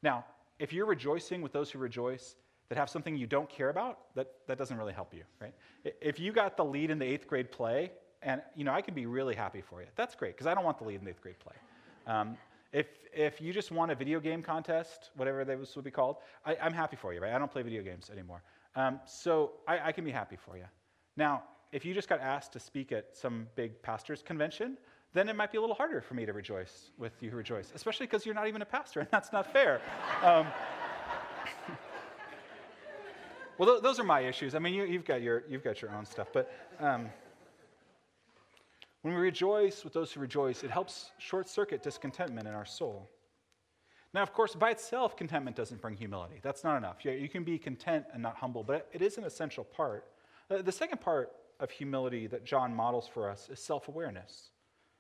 Now, 0.03 0.25
if 0.59 0.73
you're 0.73 0.87
rejoicing 0.87 1.43
with 1.43 1.53
those 1.53 1.71
who 1.71 1.79
rejoice, 1.79 2.37
that 2.69 2.77
have 2.77 2.91
something 2.91 3.17
you 3.17 3.27
don't 3.27 3.49
care 3.49 3.71
about, 3.71 4.15
that, 4.15 4.33
that 4.47 4.59
doesn't 4.59 4.77
really 4.77 4.93
help 4.93 5.15
you, 5.15 5.23
right? 5.41 5.55
If 6.01 6.21
you 6.21 6.33
got 6.33 6.57
the 6.57 6.65
lead 6.65 6.91
in 6.91 6.99
the 6.99 7.07
eighth 7.07 7.27
grade 7.27 7.51
play, 7.51 7.93
and 8.23 8.43
you 8.55 8.65
know, 8.65 8.73
I 8.73 8.83
can 8.83 8.95
be 8.95 9.07
really 9.07 9.35
happy 9.35 9.63
for 9.63 9.81
you. 9.81 9.87
That's 9.97 10.15
great, 10.15 10.35
because 10.35 10.47
I 10.47 10.55
don't 10.55 10.65
want 10.65 10.79
the 10.79 10.85
lead 10.85 10.97
in 10.97 11.05
the 11.05 11.11
eighth 11.11 11.23
grade 11.23 11.39
play. 11.39 11.55
Um, 12.07 12.37
if, 12.73 12.87
if 13.15 13.41
you 13.41 13.53
just 13.53 13.71
want 13.71 13.91
a 13.91 13.95
video 13.95 14.21
game 14.21 14.43
contest, 14.43 15.11
whatever 15.17 15.45
this 15.45 15.75
would 15.77 15.85
be 15.85 15.91
called, 15.91 16.17
I, 16.45 16.57
am 16.61 16.73
happy 16.73 16.97
for 16.97 17.15
you, 17.15 17.21
right? 17.21 17.33
I 17.33 17.39
don't 17.39 17.51
play 17.51 17.63
video 17.63 17.83
games 17.83 18.11
anymore. 18.11 18.43
Um, 18.77 19.01
so 19.07 19.53
I, 19.67 19.89
I 19.89 19.93
can 19.93 20.05
be 20.05 20.11
happy 20.11 20.37
for 20.37 20.57
you. 20.57 20.65
Now, 21.17 21.45
if 21.73 21.85
you 21.85 21.95
just 21.95 22.09
got 22.09 22.21
asked 22.21 22.53
to 22.53 22.61
speak 22.61 22.93
at 22.93 23.17
some 23.17 23.47
big 23.55 23.81
pastors' 23.83 24.23
convention, 24.23 24.77
then 25.15 25.29
it 25.29 25.37
might 25.37 25.51
be 25.51 25.59
a 25.59 25.61
little 25.61 25.75
harder 25.75 26.01
for 26.03 26.15
me 26.15 26.27
to 26.27 26.33
rejoice 26.33 26.91
with 26.99 27.13
you 27.23 27.31
who 27.31 27.37
rejoice, 27.37 27.73
especially 27.75 28.07
because 28.07 28.27
you're 28.27 28.35
not 28.35 28.47
even 28.47 28.61
a 28.61 28.67
pastor, 28.67 29.01
and 29.01 29.09
that's 29.11 29.33
not 29.33 29.51
fair. 29.53 29.81
Um, 30.23 30.49
well, 33.59 33.69
th- 33.69 33.83
those 33.83 33.99
are 33.99 34.05
my 34.05 34.21
issues. 34.21 34.55
I 34.55 34.61
mean, 34.61 34.75
you, 34.75 34.87
have 34.93 35.05
got 35.05 35.21
your, 35.21 35.43
you've 35.49 35.65
got 35.65 35.83
your 35.83 35.91
own 35.91 36.07
stuff. 36.07 36.29
But 36.33 36.51
um, 36.81 37.09
when 39.03 39.15
we 39.15 39.21
rejoice 39.21 39.85
with 39.85 39.93
those 39.93 40.13
who 40.13 40.21
rejoice, 40.21 40.63
it 40.63 40.71
helps 40.71 41.11
short 41.19 41.49
circuit 41.49 41.83
discontentment 41.83 42.47
in 42.47 42.55
our 42.55 42.65
soul. 42.65 43.11
Now, 44.15 44.23
of 44.23 44.33
course, 44.33 44.55
by 44.55 44.71
itself, 44.71 45.17
contentment 45.17 45.57
doesn't 45.57 45.83
bring 45.83 45.97
humility. 45.97 46.41
That's 46.43 46.65
not 46.65 46.77
enough. 46.77 47.05
Yeah, 47.05 47.13
You 47.13 47.29
can 47.29 47.45
be 47.45 47.59
content 47.59 48.07
and 48.13 48.23
not 48.23 48.37
humble, 48.37 48.63
but 48.63 48.89
it 48.93 49.03
is 49.03 49.19
an 49.19 49.25
essential 49.25 49.65
part. 49.65 50.07
Uh, 50.51 50.63
the 50.63 50.73
second 50.73 51.01
part 51.01 51.33
of 51.61 51.71
humility 51.71 52.27
that 52.29 52.45
John 52.45 52.75
models 52.75 53.09
for 53.13 53.29
us 53.29 53.49
is 53.51 53.61
self 53.61 53.89
awareness. 53.89 54.51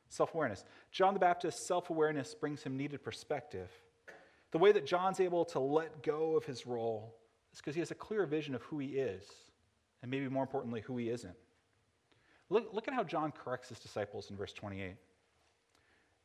Self 0.09 0.35
awareness. 0.35 0.65
John 0.91 1.15
the 1.15 1.21
Baptist's 1.21 1.67
self 1.67 1.91
awareness 1.91 2.35
brings 2.35 2.63
him 2.63 2.77
needed 2.77 3.03
perspective. 3.03 3.71
The 4.51 4.59
way 4.59 4.73
that 4.73 4.85
John's 4.85 5.21
able 5.21 5.45
to 5.47 5.61
let 5.61 6.03
go 6.03 6.37
of 6.37 6.45
his 6.45 6.67
role 6.67 7.15
it's 7.59 7.63
because 7.65 7.75
he 7.75 7.81
has 7.81 7.91
a 7.91 7.97
clear 7.97 8.25
vision 8.25 8.55
of 8.55 8.63
who 8.63 8.79
he 8.79 8.91
is, 8.91 9.25
and 10.03 10.09
maybe 10.09 10.29
more 10.29 10.45
importantly, 10.45 10.81
who 10.81 10.97
he 10.97 11.11
isn't. 11.11 11.35
Look, 12.51 12.73
look 12.73 12.87
at 12.87 12.95
how 12.95 13.03
John 13.03 13.33
corrects 13.33 13.71
his 13.71 13.81
disciples 13.81 14.31
in 14.31 14.37
verse 14.37 14.53
28. 14.53 14.95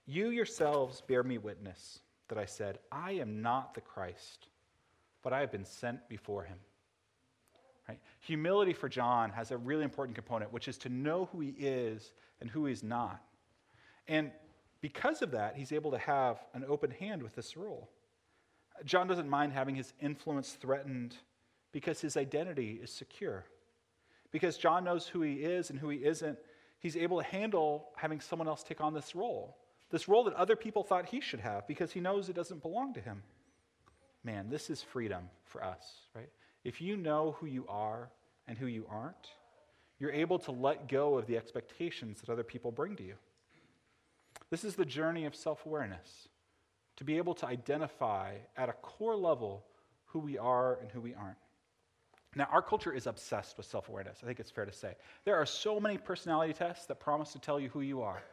You 0.05 0.29
yourselves 0.29 1.01
bear 1.01 1.23
me 1.23 1.39
witness 1.39 2.01
that 2.27 2.37
I 2.37 2.45
said, 2.45 2.77
I 2.91 3.13
am 3.13 3.41
not 3.41 3.73
the 3.73 3.81
Christ, 3.81 4.47
but 5.23 5.33
I 5.33 5.39
have 5.39 5.51
been 5.51 5.65
sent 5.65 6.07
before 6.07 6.43
him. 6.43 6.57
Right? 7.89 7.99
Humility 8.19 8.73
for 8.73 8.87
John 8.87 9.31
has 9.31 9.49
a 9.49 9.57
really 9.57 9.85
important 9.85 10.13
component, 10.13 10.53
which 10.53 10.67
is 10.67 10.77
to 10.79 10.89
know 10.89 11.29
who 11.31 11.39
he 11.39 11.55
is 11.57 12.13
and 12.41 12.49
who 12.49 12.67
he's 12.67 12.83
not. 12.83 13.23
And 14.07 14.29
because 14.81 15.23
of 15.23 15.31
that, 15.31 15.55
he's 15.55 15.71
able 15.71 15.89
to 15.89 15.97
have 15.97 16.37
an 16.53 16.63
open 16.67 16.91
hand 16.91 17.23
with 17.23 17.33
this 17.33 17.57
role. 17.57 17.89
John 18.85 19.07
doesn't 19.07 19.29
mind 19.29 19.53
having 19.53 19.75
his 19.75 19.93
influence 20.01 20.53
threatened 20.53 21.15
because 21.71 22.01
his 22.01 22.17
identity 22.17 22.79
is 22.81 22.91
secure. 22.91 23.45
Because 24.31 24.57
John 24.57 24.83
knows 24.83 25.07
who 25.07 25.21
he 25.21 25.35
is 25.35 25.69
and 25.69 25.79
who 25.79 25.89
he 25.89 25.99
isn't, 25.99 26.37
he's 26.79 26.97
able 26.97 27.19
to 27.21 27.27
handle 27.27 27.89
having 27.95 28.19
someone 28.19 28.47
else 28.47 28.63
take 28.63 28.81
on 28.81 28.93
this 28.93 29.15
role. 29.15 29.57
This 29.91 30.07
role 30.07 30.23
that 30.23 30.33
other 30.33 30.55
people 30.55 30.83
thought 30.83 31.05
he 31.05 31.21
should 31.21 31.39
have 31.39 31.67
because 31.67 31.91
he 31.91 31.99
knows 31.99 32.29
it 32.29 32.35
doesn't 32.35 32.63
belong 32.63 32.93
to 32.95 33.01
him. 33.01 33.21
Man, 34.23 34.49
this 34.49 34.69
is 34.69 34.81
freedom 34.81 35.29
for 35.45 35.63
us, 35.63 35.85
right? 36.15 36.29
If 36.63 36.81
you 36.81 36.97
know 36.97 37.35
who 37.39 37.45
you 37.45 37.65
are 37.67 38.09
and 38.47 38.57
who 38.57 38.67
you 38.67 38.85
aren't, 38.89 39.29
you're 39.99 40.11
able 40.11 40.39
to 40.39 40.51
let 40.51 40.87
go 40.87 41.17
of 41.17 41.27
the 41.27 41.37
expectations 41.37 42.21
that 42.21 42.29
other 42.29 42.43
people 42.43 42.71
bring 42.71 42.95
to 42.95 43.03
you. 43.03 43.15
This 44.49 44.63
is 44.63 44.75
the 44.75 44.85
journey 44.85 45.25
of 45.25 45.35
self 45.35 45.65
awareness 45.65 46.27
to 46.97 47.03
be 47.03 47.17
able 47.17 47.33
to 47.35 47.47
identify 47.47 48.35
at 48.57 48.69
a 48.69 48.73
core 48.73 49.15
level 49.15 49.63
who 50.05 50.19
we 50.19 50.37
are 50.37 50.77
and 50.81 50.91
who 50.91 51.01
we 51.01 51.13
aren't. 51.15 51.37
Now, 52.35 52.47
our 52.51 52.61
culture 52.61 52.91
is 52.91 53.05
obsessed 53.05 53.57
with 53.57 53.65
self 53.65 53.89
awareness. 53.89 54.19
I 54.23 54.25
think 54.25 54.39
it's 54.39 54.51
fair 54.51 54.65
to 54.65 54.71
say. 54.71 54.95
There 55.25 55.35
are 55.35 55.45
so 55.45 55.79
many 55.79 55.97
personality 55.97 56.53
tests 56.53 56.85
that 56.87 56.99
promise 56.99 57.31
to 57.33 57.39
tell 57.39 57.59
you 57.59 57.69
who 57.69 57.81
you 57.81 58.01
are, 58.01 58.23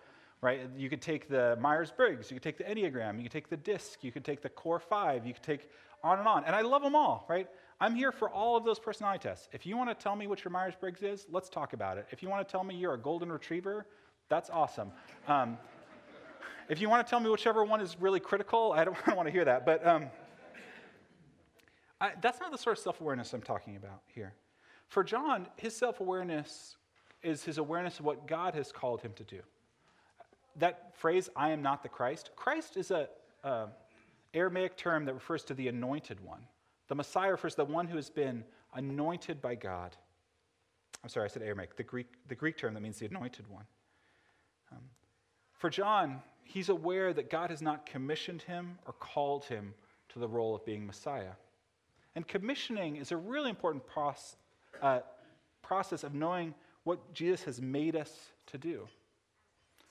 right? 0.40 0.60
You 0.76 0.88
could 0.88 1.02
take 1.02 1.28
the 1.28 1.56
Myers 1.60 1.92
Briggs, 1.94 2.30
you 2.30 2.36
could 2.36 2.42
take 2.42 2.58
the 2.58 2.64
Enneagram, 2.64 3.16
you 3.16 3.24
could 3.24 3.32
take 3.32 3.50
the 3.50 3.56
DISC, 3.56 4.02
you 4.02 4.12
could 4.12 4.24
take 4.24 4.40
the 4.40 4.48
Core 4.48 4.78
5, 4.78 5.26
you 5.26 5.34
could 5.34 5.42
take 5.42 5.68
on 6.02 6.18
and 6.18 6.26
on. 6.26 6.44
And 6.44 6.56
I 6.56 6.62
love 6.62 6.82
them 6.82 6.94
all, 6.94 7.26
right? 7.28 7.46
I'm 7.78 7.94
here 7.94 8.12
for 8.12 8.28
all 8.28 8.56
of 8.56 8.64
those 8.64 8.78
personality 8.78 9.22
tests. 9.28 9.48
If 9.52 9.66
you 9.66 9.76
want 9.76 9.90
to 9.90 10.02
tell 10.02 10.16
me 10.16 10.26
what 10.26 10.44
your 10.44 10.50
Myers 10.50 10.74
Briggs 10.78 11.02
is, 11.02 11.26
let's 11.30 11.48
talk 11.48 11.72
about 11.72 11.98
it. 11.98 12.06
If 12.10 12.22
you 12.22 12.28
want 12.28 12.46
to 12.46 12.50
tell 12.50 12.64
me 12.64 12.74
you're 12.74 12.94
a 12.94 12.98
golden 12.98 13.32
retriever, 13.32 13.86
that's 14.28 14.50
awesome. 14.50 14.92
Um, 15.28 15.58
if 16.70 16.80
you 16.80 16.88
want 16.88 17.04
to 17.04 17.10
tell 17.10 17.18
me 17.18 17.28
whichever 17.28 17.64
one 17.64 17.80
is 17.80 17.96
really 18.00 18.20
critical, 18.20 18.72
I 18.72 18.84
don't, 18.84 18.96
I 18.96 19.06
don't 19.06 19.16
want 19.16 19.26
to 19.26 19.32
hear 19.32 19.44
that. 19.44 19.66
But 19.66 19.84
um, 19.84 20.06
I, 22.00 22.12
that's 22.22 22.40
not 22.40 22.52
the 22.52 22.58
sort 22.58 22.78
of 22.78 22.82
self 22.82 23.00
awareness 23.00 23.34
I'm 23.34 23.42
talking 23.42 23.76
about 23.76 24.02
here. 24.06 24.32
For 24.86 25.02
John, 25.02 25.48
his 25.56 25.76
self 25.76 26.00
awareness 26.00 26.76
is 27.22 27.42
his 27.42 27.58
awareness 27.58 27.98
of 27.98 28.04
what 28.04 28.26
God 28.26 28.54
has 28.54 28.70
called 28.70 29.02
him 29.02 29.12
to 29.16 29.24
do. 29.24 29.40
That 30.56 30.96
phrase, 30.96 31.28
I 31.34 31.50
am 31.50 31.60
not 31.60 31.82
the 31.82 31.88
Christ, 31.88 32.30
Christ 32.36 32.76
is 32.76 32.90
a, 32.90 33.08
Aramaic 34.32 34.76
term 34.76 35.06
that 35.06 35.14
refers 35.14 35.42
to 35.44 35.54
the 35.54 35.66
anointed 35.66 36.20
one. 36.20 36.46
The 36.86 36.94
Messiah 36.94 37.32
refers 37.32 37.54
to 37.54 37.64
the 37.64 37.72
one 37.72 37.88
who 37.88 37.96
has 37.96 38.10
been 38.10 38.44
anointed 38.74 39.42
by 39.42 39.56
God. 39.56 39.96
I'm 41.02 41.08
sorry, 41.08 41.24
I 41.24 41.28
said 41.28 41.42
Aramaic, 41.42 41.74
the 41.74 41.82
Greek, 41.82 42.06
the 42.28 42.36
Greek 42.36 42.56
term 42.56 42.74
that 42.74 42.80
means 42.80 42.98
the 42.98 43.06
anointed 43.06 43.48
one. 43.48 43.64
Um, 44.70 44.82
for 45.60 45.68
John, 45.68 46.22
he's 46.42 46.70
aware 46.70 47.12
that 47.12 47.28
God 47.28 47.50
has 47.50 47.60
not 47.60 47.84
commissioned 47.84 48.40
him 48.42 48.78
or 48.86 48.94
called 48.94 49.44
him 49.44 49.74
to 50.08 50.18
the 50.18 50.26
role 50.26 50.54
of 50.54 50.64
being 50.64 50.86
Messiah. 50.86 51.32
And 52.16 52.26
commissioning 52.26 52.96
is 52.96 53.12
a 53.12 53.16
really 53.16 53.50
important 53.50 53.86
process, 53.86 54.36
uh, 54.80 55.00
process 55.60 56.02
of 56.02 56.14
knowing 56.14 56.54
what 56.84 57.12
Jesus 57.12 57.44
has 57.44 57.60
made 57.60 57.94
us 57.94 58.10
to 58.46 58.56
do. 58.56 58.88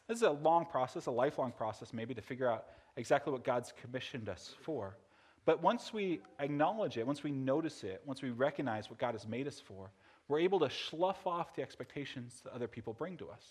This 0.07 0.17
is 0.17 0.23
a 0.23 0.31
long 0.31 0.65
process, 0.65 1.05
a 1.05 1.11
lifelong 1.11 1.51
process, 1.51 1.93
maybe, 1.93 2.15
to 2.15 2.21
figure 2.21 2.51
out 2.51 2.65
exactly 2.97 3.31
what 3.31 3.43
God's 3.43 3.71
commissioned 3.79 4.27
us 4.27 4.55
for. 4.63 4.97
But 5.45 5.61
once 5.61 5.93
we 5.93 6.21
acknowledge 6.39 6.97
it, 6.97 7.05
once 7.05 7.21
we 7.21 7.31
notice 7.31 7.83
it, 7.83 8.01
once 8.07 8.23
we 8.23 8.31
recognize 8.31 8.89
what 8.89 8.97
God 8.97 9.13
has 9.13 9.27
made 9.27 9.47
us 9.47 9.59
for, 9.59 9.91
we're 10.27 10.39
able 10.39 10.59
to 10.61 10.69
slough 10.71 11.27
off 11.27 11.55
the 11.55 11.61
expectations 11.61 12.41
that 12.43 12.53
other 12.53 12.67
people 12.67 12.93
bring 12.93 13.17
to 13.17 13.29
us. 13.29 13.45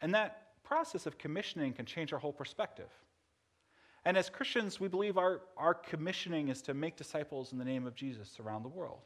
And 0.00 0.14
that 0.14 0.43
process 0.64 1.06
of 1.06 1.18
commissioning 1.18 1.72
can 1.72 1.86
change 1.86 2.12
our 2.12 2.18
whole 2.18 2.32
perspective. 2.32 2.90
And 4.04 4.16
as 4.16 4.28
Christians, 4.28 4.80
we 4.80 4.88
believe 4.88 5.16
our, 5.16 5.42
our 5.56 5.74
commissioning 5.74 6.48
is 6.48 6.60
to 6.62 6.74
make 6.74 6.96
disciples 6.96 7.52
in 7.52 7.58
the 7.58 7.64
name 7.64 7.86
of 7.86 7.94
Jesus 7.94 8.38
around 8.38 8.62
the 8.62 8.68
world. 8.68 9.00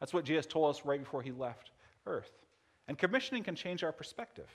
That's 0.00 0.12
what 0.12 0.24
Jesus 0.24 0.46
told 0.46 0.74
us 0.74 0.84
right 0.84 0.98
before 0.98 1.22
he 1.22 1.30
left 1.30 1.70
earth. 2.06 2.32
And 2.88 2.98
commissioning 2.98 3.44
can 3.44 3.54
change 3.54 3.84
our 3.84 3.92
perspective. 3.92 4.48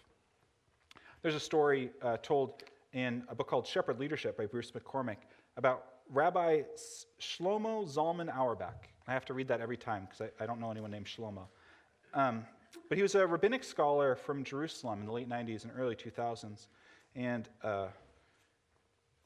There's 1.22 1.36
a 1.36 1.40
story 1.40 1.92
uh, 2.02 2.18
told 2.22 2.64
in 2.94 3.24
a 3.30 3.36
book 3.36 3.48
called 3.48 3.68
Shepherd 3.68 4.00
Leadership 4.00 4.38
by 4.38 4.46
Bruce 4.46 4.72
McCormick 4.72 5.18
about 5.58 5.86
Rabbi 6.10 6.62
Shlomo 7.20 7.92
Zalman 7.92 8.36
Auerbach. 8.36 8.88
I 9.08 9.14
have 9.14 9.26
to 9.26 9.34
read 9.34 9.48
that 9.48 9.62
every 9.62 9.78
time 9.78 10.08
because 10.10 10.30
I, 10.40 10.44
I, 10.44 10.46
don't 10.46 10.60
know 10.60 10.72
anyone 10.72 10.92
named 10.92 11.06
Shlomo. 11.06 11.48
Um, 12.14 12.46
but 12.90 12.98
he 12.98 13.02
was 13.02 13.16
a 13.16 13.26
rabbinic 13.26 13.64
scholar 13.64 14.16
from 14.16 14.44
Jerusalem 14.44 15.02
in 15.02 15.06
the 15.06 15.12
late 15.12 15.30
90s 15.30 15.64
and 15.64 15.72
early 15.78 15.96
2000s. 15.96 16.68
And 17.16 17.48
uh, 17.64 17.88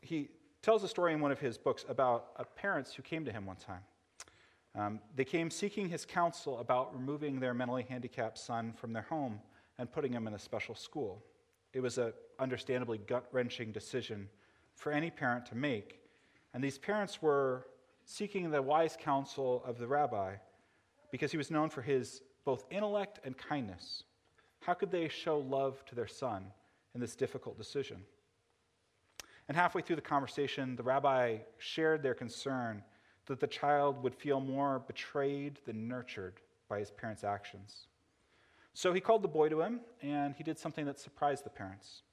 he 0.01 0.29
tells 0.61 0.83
a 0.83 0.87
story 0.87 1.13
in 1.13 1.21
one 1.21 1.31
of 1.31 1.39
his 1.39 1.57
books 1.57 1.85
about 1.89 2.29
uh, 2.37 2.43
parents 2.55 2.93
who 2.93 3.01
came 3.01 3.25
to 3.25 3.31
him 3.31 3.45
one 3.45 3.55
time. 3.55 3.81
Um, 4.75 4.99
they 5.15 5.25
came 5.25 5.49
seeking 5.49 5.89
his 5.89 6.05
counsel 6.05 6.59
about 6.59 6.93
removing 6.93 7.39
their 7.39 7.53
mentally 7.53 7.85
handicapped 7.87 8.37
son 8.37 8.73
from 8.73 8.93
their 8.93 9.03
home 9.03 9.39
and 9.77 9.91
putting 9.91 10.13
him 10.13 10.27
in 10.27 10.33
a 10.33 10.39
special 10.39 10.75
school. 10.75 11.23
It 11.73 11.79
was 11.81 11.97
an 11.97 12.13
understandably 12.39 12.99
gut 12.99 13.25
wrenching 13.31 13.71
decision 13.71 14.29
for 14.75 14.91
any 14.91 15.09
parent 15.09 15.45
to 15.47 15.55
make. 15.55 15.99
And 16.53 16.63
these 16.63 16.77
parents 16.77 17.21
were 17.21 17.67
seeking 18.05 18.49
the 18.49 18.61
wise 18.61 18.97
counsel 18.99 19.63
of 19.65 19.77
the 19.77 19.87
rabbi 19.87 20.35
because 21.11 21.31
he 21.31 21.37
was 21.37 21.51
known 21.51 21.69
for 21.69 21.81
his 21.81 22.21
both 22.45 22.65
intellect 22.71 23.19
and 23.23 23.37
kindness. 23.37 24.03
How 24.61 24.73
could 24.73 24.91
they 24.91 25.07
show 25.07 25.39
love 25.39 25.83
to 25.85 25.95
their 25.95 26.07
son 26.07 26.45
in 26.95 27.01
this 27.01 27.15
difficult 27.15 27.57
decision? 27.57 27.97
And 29.47 29.57
halfway 29.57 29.81
through 29.81 29.95
the 29.95 30.01
conversation, 30.01 30.75
the 30.75 30.83
rabbi 30.83 31.37
shared 31.57 32.03
their 32.03 32.13
concern 32.13 32.83
that 33.25 33.39
the 33.39 33.47
child 33.47 34.01
would 34.03 34.15
feel 34.15 34.39
more 34.39 34.79
betrayed 34.79 35.59
than 35.65 35.87
nurtured 35.87 36.35
by 36.67 36.79
his 36.79 36.91
parents' 36.91 37.23
actions. 37.23 37.87
So 38.73 38.93
he 38.93 39.01
called 39.01 39.23
the 39.23 39.27
boy 39.27 39.49
to 39.49 39.61
him, 39.61 39.81
and 40.01 40.35
he 40.35 40.43
did 40.43 40.57
something 40.57 40.85
that 40.85 40.99
surprised 40.99 41.45
the 41.45 41.49
parents. 41.49 42.03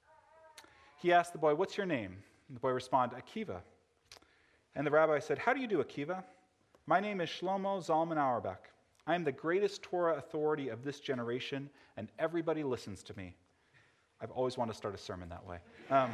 He 0.97 1.13
asked 1.13 1.33
the 1.33 1.39
boy, 1.39 1.55
What's 1.55 1.77
your 1.77 1.87
name? 1.87 2.17
And 2.49 2.57
the 2.57 2.61
boy 2.61 2.71
responded, 2.71 3.19
Akiva. 3.19 3.61
And 4.75 4.87
the 4.87 4.91
rabbi 4.91 5.19
said, 5.19 5.39
How 5.39 5.53
do 5.53 5.61
you 5.61 5.67
do, 5.67 5.83
Akiva? 5.83 6.25
My 6.87 7.01
name 7.01 7.21
is 7.21 7.29
Shlomo 7.29 7.85
Zalman 7.85 8.17
Auerbach. 8.17 8.69
I 9.07 9.15
am 9.15 9.23
the 9.23 9.33
greatest 9.33 9.83
Torah 9.83 10.17
authority 10.17 10.69
of 10.69 10.83
this 10.83 10.99
generation, 10.99 11.71
and 11.97 12.09
everybody 12.19 12.65
listens 12.65 13.05
to 13.05 13.17
me. 13.17 13.35
I've 14.21 14.33
always 14.33 14.59
wanted 14.59 14.73
to 14.73 14.79
start 14.79 14.95
a 14.95 14.99
sermon 14.99 15.29
that 15.29 15.47
way. 15.47 15.59
Um, 15.91 16.13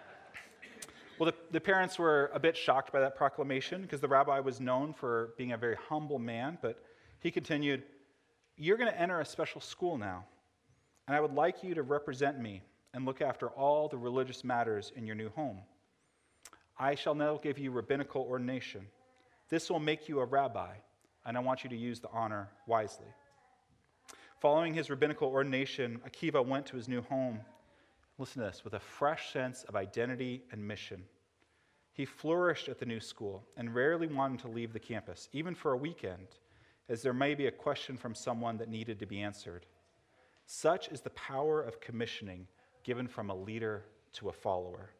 well, 1.18 1.30
the, 1.30 1.36
the, 1.50 1.60
parents 1.60 1.98
were 1.98 2.30
a 2.32 2.40
bit 2.40 2.56
shocked 2.56 2.92
by 2.92 3.00
that 3.00 3.14
proclamation 3.14 3.82
because 3.82 4.00
the 4.00 4.08
rabbi 4.08 4.40
was 4.40 4.58
known 4.58 4.94
for 4.94 5.34
being 5.36 5.52
a 5.52 5.58
very 5.58 5.76
humble 5.88 6.18
man, 6.18 6.56
but 6.62 6.82
he 7.20 7.30
continued, 7.30 7.82
You're 8.56 8.78
going 8.78 8.90
to 8.90 8.98
enter 8.98 9.20
a 9.20 9.26
special 9.26 9.60
school 9.60 9.98
now, 9.98 10.24
and 11.06 11.14
I 11.14 11.20
would 11.20 11.34
like 11.34 11.62
you 11.62 11.74
to 11.74 11.82
represent 11.82 12.40
me 12.40 12.62
and 12.94 13.04
look 13.04 13.20
after 13.20 13.48
all 13.50 13.88
the 13.88 13.98
religious 13.98 14.44
matters 14.44 14.92
in 14.96 15.06
your 15.06 15.16
new 15.16 15.28
home. 15.28 15.58
I 16.78 16.94
shall 16.94 17.14
now 17.14 17.36
give 17.36 17.58
you 17.58 17.70
rabbinical 17.70 18.22
ordination. 18.22 18.86
This 19.50 19.68
will 19.68 19.80
make 19.80 20.08
you 20.08 20.20
a 20.20 20.24
rabbi 20.24 20.76
and 21.26 21.36
I 21.36 21.40
want 21.40 21.64
you 21.64 21.70
to 21.70 21.76
use 21.76 22.00
the 22.00 22.10
honor 22.12 22.48
wisely. 22.66 23.06
Following 24.40 24.74
his 24.74 24.90
rabbinical 24.90 25.28
ordination, 25.28 26.00
Akiva 26.06 26.46
went 26.46 26.66
to 26.66 26.76
his 26.76 26.88
new 26.88 27.02
home, 27.02 27.40
listen 28.18 28.42
to 28.42 28.48
this, 28.48 28.64
with 28.64 28.74
a 28.74 28.80
fresh 28.80 29.32
sense 29.32 29.64
of 29.64 29.76
identity 29.76 30.44
and 30.52 30.66
mission. 30.66 31.02
He 31.92 32.04
flourished 32.04 32.68
at 32.68 32.78
the 32.78 32.86
new 32.86 33.00
school 33.00 33.42
and 33.56 33.74
rarely 33.74 34.06
wanted 34.06 34.40
to 34.40 34.48
leave 34.48 34.72
the 34.72 34.78
campus, 34.78 35.28
even 35.32 35.54
for 35.54 35.72
a 35.72 35.76
weekend, 35.76 36.28
as 36.88 37.02
there 37.02 37.14
may 37.14 37.34
be 37.34 37.46
a 37.46 37.50
question 37.50 37.96
from 37.96 38.14
someone 38.14 38.58
that 38.58 38.68
needed 38.68 38.98
to 39.00 39.06
be 39.06 39.20
answered. 39.20 39.66
Such 40.46 40.88
is 40.88 41.00
the 41.00 41.10
power 41.10 41.62
of 41.62 41.80
commissioning 41.80 42.46
given 42.84 43.08
from 43.08 43.30
a 43.30 43.34
leader 43.34 43.84
to 44.12 44.28
a 44.28 44.32
follower. 44.32 44.90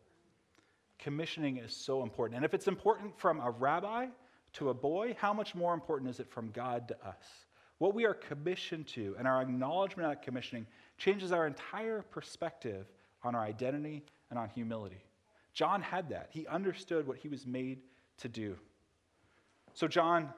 Commissioning 0.98 1.58
is 1.58 1.76
so 1.76 2.02
important. 2.02 2.36
And 2.36 2.44
if 2.44 2.54
it's 2.54 2.66
important 2.66 3.16
from 3.18 3.40
a 3.40 3.50
rabbi, 3.50 4.06
to 4.56 4.70
a 4.70 4.74
boy, 4.74 5.14
how 5.18 5.32
much 5.32 5.54
more 5.54 5.74
important 5.74 6.10
is 6.10 6.18
it 6.18 6.28
from 6.28 6.50
God 6.50 6.88
to 6.88 6.94
us? 7.06 7.46
What 7.78 7.94
we 7.94 8.06
are 8.06 8.14
commissioned 8.14 8.86
to 8.88 9.14
and 9.18 9.28
our 9.28 9.42
acknowledgement 9.42 10.10
of 10.10 10.22
commissioning 10.22 10.66
changes 10.96 11.30
our 11.30 11.46
entire 11.46 12.02
perspective 12.02 12.86
on 13.22 13.34
our 13.34 13.42
identity 13.42 14.02
and 14.30 14.38
on 14.38 14.48
humility. 14.48 15.04
John 15.52 15.82
had 15.82 16.08
that. 16.08 16.28
He 16.30 16.46
understood 16.46 17.06
what 17.06 17.18
he 17.18 17.28
was 17.28 17.46
made 17.46 17.80
to 18.18 18.28
do. 18.28 18.56
So, 19.74 19.86
John 19.86 20.30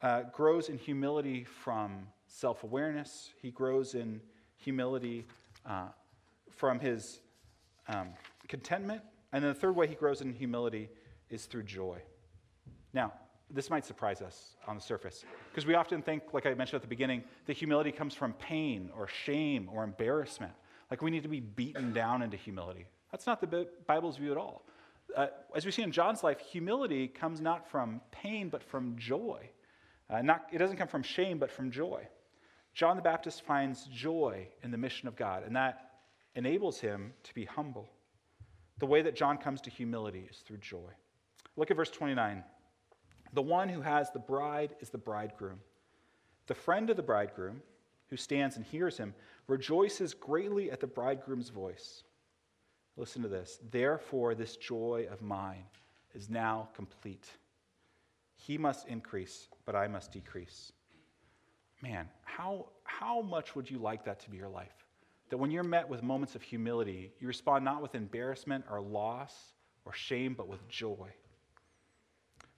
uh, 0.00 0.22
grows 0.32 0.68
in 0.68 0.78
humility 0.78 1.44
from 1.44 2.06
self 2.28 2.62
awareness, 2.62 3.30
he 3.42 3.50
grows 3.50 3.94
in 3.94 4.20
humility 4.56 5.26
uh, 5.66 5.88
from 6.50 6.78
his 6.78 7.20
um, 7.88 8.10
contentment. 8.46 9.02
And 9.32 9.42
then 9.42 9.52
the 9.52 9.58
third 9.58 9.74
way 9.74 9.86
he 9.88 9.94
grows 9.94 10.20
in 10.20 10.34
humility 10.34 10.88
is 11.30 11.46
through 11.46 11.64
joy. 11.64 12.00
Now, 12.92 13.12
this 13.52 13.70
might 13.70 13.84
surprise 13.84 14.22
us 14.22 14.56
on 14.66 14.76
the 14.76 14.82
surface 14.82 15.24
because 15.50 15.66
we 15.66 15.74
often 15.74 16.02
think, 16.02 16.22
like 16.32 16.46
I 16.46 16.54
mentioned 16.54 16.76
at 16.76 16.82
the 16.82 16.88
beginning, 16.88 17.24
that 17.46 17.56
humility 17.56 17.92
comes 17.92 18.14
from 18.14 18.32
pain 18.34 18.90
or 18.96 19.06
shame 19.06 19.68
or 19.72 19.84
embarrassment. 19.84 20.52
Like 20.90 21.02
we 21.02 21.10
need 21.10 21.22
to 21.22 21.28
be 21.28 21.40
beaten 21.40 21.92
down 21.92 22.22
into 22.22 22.36
humility. 22.36 22.86
That's 23.10 23.26
not 23.26 23.40
the 23.40 23.68
Bible's 23.86 24.16
view 24.16 24.32
at 24.32 24.38
all. 24.38 24.64
Uh, 25.16 25.26
as 25.54 25.66
we 25.66 25.72
see 25.72 25.82
in 25.82 25.90
John's 25.90 26.22
life, 26.22 26.38
humility 26.38 27.08
comes 27.08 27.40
not 27.40 27.68
from 27.68 28.00
pain 28.12 28.48
but 28.48 28.62
from 28.62 28.96
joy. 28.96 29.48
Uh, 30.08 30.22
not, 30.22 30.46
it 30.52 30.58
doesn't 30.58 30.76
come 30.76 30.88
from 30.88 31.02
shame 31.02 31.38
but 31.38 31.50
from 31.50 31.70
joy. 31.70 32.06
John 32.74 32.96
the 32.96 33.02
Baptist 33.02 33.42
finds 33.42 33.86
joy 33.86 34.46
in 34.62 34.70
the 34.70 34.78
mission 34.78 35.08
of 35.08 35.16
God, 35.16 35.42
and 35.44 35.56
that 35.56 35.90
enables 36.36 36.78
him 36.78 37.12
to 37.24 37.34
be 37.34 37.44
humble. 37.44 37.90
The 38.78 38.86
way 38.86 39.02
that 39.02 39.16
John 39.16 39.38
comes 39.38 39.60
to 39.62 39.70
humility 39.70 40.28
is 40.30 40.38
through 40.38 40.58
joy. 40.58 40.90
Look 41.56 41.70
at 41.70 41.76
verse 41.76 41.90
29. 41.90 42.44
The 43.32 43.42
one 43.42 43.68
who 43.68 43.80
has 43.80 44.10
the 44.10 44.18
bride 44.18 44.74
is 44.80 44.90
the 44.90 44.98
bridegroom. 44.98 45.60
The 46.46 46.54
friend 46.54 46.90
of 46.90 46.96
the 46.96 47.02
bridegroom, 47.02 47.62
who 48.08 48.16
stands 48.16 48.56
and 48.56 48.64
hears 48.64 48.96
him, 48.96 49.14
rejoices 49.46 50.14
greatly 50.14 50.70
at 50.70 50.80
the 50.80 50.86
bridegroom's 50.86 51.50
voice. 51.50 52.02
Listen 52.96 53.22
to 53.22 53.28
this. 53.28 53.60
Therefore, 53.70 54.34
this 54.34 54.56
joy 54.56 55.06
of 55.10 55.22
mine 55.22 55.64
is 56.14 56.28
now 56.28 56.68
complete. 56.74 57.28
He 58.34 58.58
must 58.58 58.88
increase, 58.88 59.48
but 59.64 59.76
I 59.76 59.86
must 59.86 60.12
decrease. 60.12 60.72
Man, 61.82 62.08
how, 62.24 62.66
how 62.84 63.22
much 63.22 63.54
would 63.54 63.70
you 63.70 63.78
like 63.78 64.04
that 64.04 64.20
to 64.20 64.30
be 64.30 64.36
your 64.36 64.48
life? 64.48 64.86
That 65.28 65.38
when 65.38 65.50
you're 65.50 65.62
met 65.62 65.88
with 65.88 66.02
moments 66.02 66.34
of 66.34 66.42
humility, 66.42 67.12
you 67.20 67.28
respond 67.28 67.64
not 67.64 67.80
with 67.80 67.94
embarrassment 67.94 68.64
or 68.68 68.80
loss 68.80 69.34
or 69.84 69.92
shame, 69.92 70.34
but 70.34 70.48
with 70.48 70.66
joy. 70.68 71.08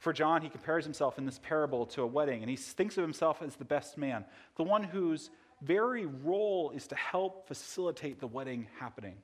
For 0.02 0.12
John, 0.12 0.42
he 0.42 0.48
compares 0.48 0.82
himself 0.82 1.16
in 1.16 1.26
this 1.26 1.38
parable 1.38 1.86
to 1.86 2.02
a 2.02 2.06
wedding, 2.06 2.42
and 2.42 2.50
he 2.50 2.56
thinks 2.56 2.98
of 2.98 3.02
himself 3.02 3.40
as 3.40 3.54
the 3.54 3.64
best 3.64 3.96
man, 3.96 4.24
the 4.56 4.64
one 4.64 4.82
whose 4.82 5.30
very 5.60 6.06
role 6.06 6.72
is 6.74 6.88
to 6.88 6.96
help 6.96 7.46
facilitate 7.46 8.18
the 8.18 8.26
wedding 8.26 8.66
happening. 8.80 9.14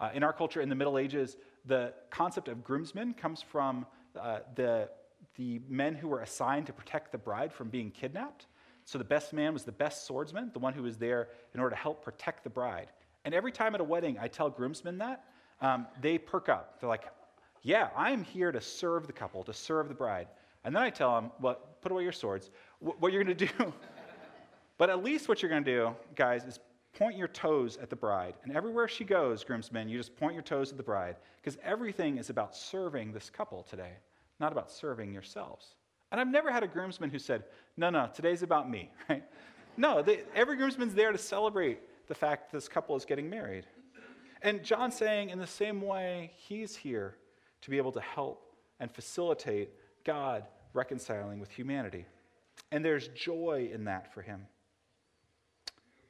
Uh, 0.00 0.10
in 0.12 0.24
our 0.24 0.32
culture, 0.32 0.60
in 0.60 0.68
the 0.68 0.74
Middle 0.74 0.98
Ages, 0.98 1.36
the 1.66 1.94
concept 2.10 2.48
of 2.48 2.64
groomsmen 2.64 3.14
comes 3.14 3.42
from 3.42 3.86
uh, 4.20 4.40
the, 4.56 4.88
the 5.36 5.60
men 5.68 5.94
who 5.94 6.08
were 6.08 6.20
assigned 6.20 6.66
to 6.66 6.72
protect 6.72 7.12
the 7.12 7.18
bride 7.18 7.52
from 7.52 7.68
being 7.68 7.92
kidnapped. 7.92 8.48
So 8.86 8.98
the 8.98 9.04
best 9.04 9.32
man 9.32 9.52
was 9.52 9.62
the 9.62 9.70
best 9.70 10.04
swordsman, 10.04 10.50
the 10.52 10.58
one 10.58 10.72
who 10.72 10.82
was 10.82 10.96
there 10.96 11.28
in 11.54 11.60
order 11.60 11.76
to 11.76 11.80
help 11.80 12.02
protect 12.02 12.42
the 12.42 12.50
bride. 12.50 12.88
And 13.24 13.32
every 13.32 13.52
time 13.52 13.76
at 13.76 13.80
a 13.80 13.84
wedding 13.84 14.18
I 14.20 14.26
tell 14.26 14.50
groomsmen 14.50 14.98
that, 14.98 15.24
um, 15.60 15.86
they 16.00 16.18
perk 16.18 16.48
up. 16.48 16.80
They're 16.80 16.88
like, 16.88 17.04
yeah, 17.66 17.88
I'm 17.96 18.22
here 18.22 18.52
to 18.52 18.60
serve 18.60 19.08
the 19.08 19.12
couple, 19.12 19.42
to 19.42 19.52
serve 19.52 19.88
the 19.88 19.94
bride. 19.94 20.28
And 20.64 20.74
then 20.74 20.84
I 20.84 20.90
tell 20.90 21.16
them, 21.16 21.32
well, 21.40 21.58
put 21.80 21.90
away 21.90 22.04
your 22.04 22.12
swords. 22.12 22.50
what 22.78 23.12
you're 23.12 23.24
going 23.24 23.36
to 23.36 23.46
do, 23.46 23.72
but 24.78 24.88
at 24.88 25.02
least 25.02 25.28
what 25.28 25.42
you're 25.42 25.50
going 25.50 25.64
to 25.64 25.70
do, 25.72 25.96
guys, 26.14 26.44
is 26.44 26.60
point 26.96 27.16
your 27.16 27.26
toes 27.26 27.76
at 27.82 27.90
the 27.90 27.96
bride. 27.96 28.34
And 28.44 28.56
everywhere 28.56 28.86
she 28.86 29.02
goes, 29.02 29.42
groomsmen, 29.42 29.88
you 29.88 29.98
just 29.98 30.16
point 30.16 30.34
your 30.34 30.44
toes 30.44 30.70
at 30.70 30.76
the 30.76 30.84
bride. 30.84 31.16
Because 31.42 31.58
everything 31.60 32.18
is 32.18 32.30
about 32.30 32.54
serving 32.54 33.10
this 33.12 33.30
couple 33.30 33.64
today, 33.64 33.94
not 34.38 34.52
about 34.52 34.70
serving 34.70 35.12
yourselves. 35.12 35.74
And 36.12 36.20
I've 36.20 36.28
never 36.28 36.52
had 36.52 36.62
a 36.62 36.68
groomsman 36.68 37.10
who 37.10 37.18
said, 37.18 37.42
no, 37.76 37.90
no, 37.90 38.08
today's 38.14 38.44
about 38.44 38.70
me, 38.70 38.92
right? 39.08 39.24
No, 39.76 40.02
they, 40.02 40.20
every 40.36 40.56
groomsman's 40.56 40.94
there 40.94 41.10
to 41.10 41.18
celebrate 41.18 41.80
the 42.06 42.14
fact 42.14 42.52
this 42.52 42.68
couple 42.68 42.94
is 42.94 43.04
getting 43.04 43.28
married. 43.28 43.66
And 44.40 44.62
John's 44.62 44.94
saying, 44.94 45.30
in 45.30 45.40
the 45.40 45.48
same 45.48 45.82
way, 45.82 46.30
he's 46.36 46.76
here 46.76 47.16
to 47.66 47.70
be 47.70 47.78
able 47.78 47.90
to 47.90 48.00
help 48.00 48.54
and 48.78 48.92
facilitate 48.92 49.70
God 50.04 50.44
reconciling 50.72 51.40
with 51.40 51.50
humanity. 51.50 52.06
And 52.70 52.84
there's 52.84 53.08
joy 53.08 53.70
in 53.74 53.86
that 53.86 54.14
for 54.14 54.22
him. 54.22 54.46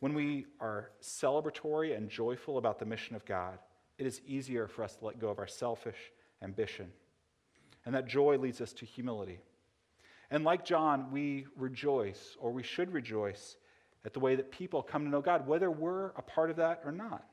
When 0.00 0.12
we 0.12 0.44
are 0.60 0.90
celebratory 1.00 1.96
and 1.96 2.10
joyful 2.10 2.58
about 2.58 2.78
the 2.78 2.84
mission 2.84 3.16
of 3.16 3.24
God, 3.24 3.58
it 3.96 4.06
is 4.06 4.20
easier 4.26 4.68
for 4.68 4.84
us 4.84 4.96
to 4.96 5.06
let 5.06 5.18
go 5.18 5.30
of 5.30 5.38
our 5.38 5.46
selfish 5.46 5.96
ambition. 6.42 6.92
And 7.86 7.94
that 7.94 8.06
joy 8.06 8.36
leads 8.36 8.60
us 8.60 8.74
to 8.74 8.84
humility. 8.84 9.38
And 10.30 10.44
like 10.44 10.62
John, 10.62 11.10
we 11.10 11.46
rejoice, 11.56 12.36
or 12.38 12.52
we 12.52 12.64
should 12.64 12.92
rejoice, 12.92 13.56
at 14.04 14.12
the 14.12 14.20
way 14.20 14.36
that 14.36 14.50
people 14.50 14.82
come 14.82 15.04
to 15.04 15.10
know 15.10 15.22
God, 15.22 15.46
whether 15.46 15.70
we're 15.70 16.08
a 16.16 16.22
part 16.22 16.50
of 16.50 16.56
that 16.56 16.82
or 16.84 16.92
not. 16.92 17.24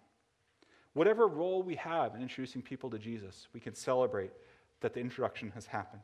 Whatever 0.94 1.28
role 1.28 1.64
we 1.64 1.76
have 1.76 2.16
in 2.16 2.22
introducing 2.22 2.62
people 2.62 2.90
to 2.92 3.00
Jesus, 3.00 3.48
we 3.54 3.60
can 3.60 3.74
celebrate 3.74 4.32
that 4.82 4.94
the 4.94 5.00
introduction 5.00 5.52
has 5.52 5.66
happened. 5.66 6.04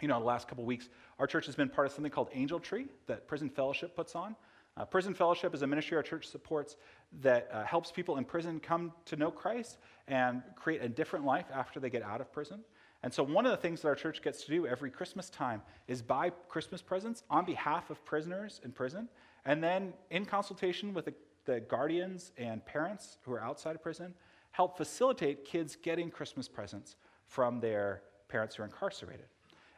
You 0.00 0.08
know, 0.08 0.18
the 0.18 0.24
last 0.24 0.48
couple 0.48 0.64
weeks, 0.64 0.88
our 1.18 1.26
church 1.26 1.46
has 1.46 1.54
been 1.54 1.68
part 1.68 1.86
of 1.86 1.92
something 1.92 2.10
called 2.10 2.28
Angel 2.32 2.58
Tree 2.58 2.86
that 3.06 3.28
Prison 3.28 3.48
Fellowship 3.48 3.94
puts 3.94 4.14
on. 4.14 4.34
Uh, 4.76 4.84
prison 4.84 5.14
Fellowship 5.14 5.54
is 5.54 5.62
a 5.62 5.66
ministry 5.66 5.96
our 5.96 6.02
church 6.02 6.26
supports 6.26 6.76
that 7.20 7.48
uh, 7.52 7.62
helps 7.64 7.92
people 7.92 8.16
in 8.16 8.24
prison 8.24 8.58
come 8.58 8.92
to 9.04 9.16
know 9.16 9.30
Christ 9.30 9.78
and 10.08 10.42
create 10.56 10.82
a 10.82 10.88
different 10.88 11.24
life 11.24 11.46
after 11.54 11.78
they 11.78 11.90
get 11.90 12.02
out 12.02 12.20
of 12.20 12.32
prison. 12.32 12.60
And 13.04 13.12
so, 13.12 13.22
one 13.22 13.44
of 13.44 13.52
the 13.52 13.56
things 13.56 13.82
that 13.82 13.88
our 13.88 13.94
church 13.94 14.22
gets 14.22 14.44
to 14.44 14.50
do 14.50 14.66
every 14.66 14.90
Christmas 14.90 15.30
time 15.30 15.62
is 15.86 16.02
buy 16.02 16.30
Christmas 16.48 16.82
presents 16.82 17.22
on 17.30 17.44
behalf 17.44 17.90
of 17.90 18.04
prisoners 18.04 18.60
in 18.64 18.72
prison. 18.72 19.08
And 19.44 19.62
then, 19.62 19.92
in 20.10 20.24
consultation 20.24 20.94
with 20.94 21.04
the, 21.04 21.14
the 21.44 21.60
guardians 21.60 22.32
and 22.36 22.64
parents 22.64 23.18
who 23.22 23.32
are 23.32 23.42
outside 23.42 23.74
of 23.74 23.82
prison, 23.82 24.14
help 24.50 24.76
facilitate 24.76 25.44
kids 25.44 25.76
getting 25.76 26.10
Christmas 26.10 26.48
presents 26.48 26.96
from 27.26 27.60
their 27.60 28.02
parents 28.28 28.56
who 28.56 28.62
are 28.62 28.66
incarcerated. 28.66 29.26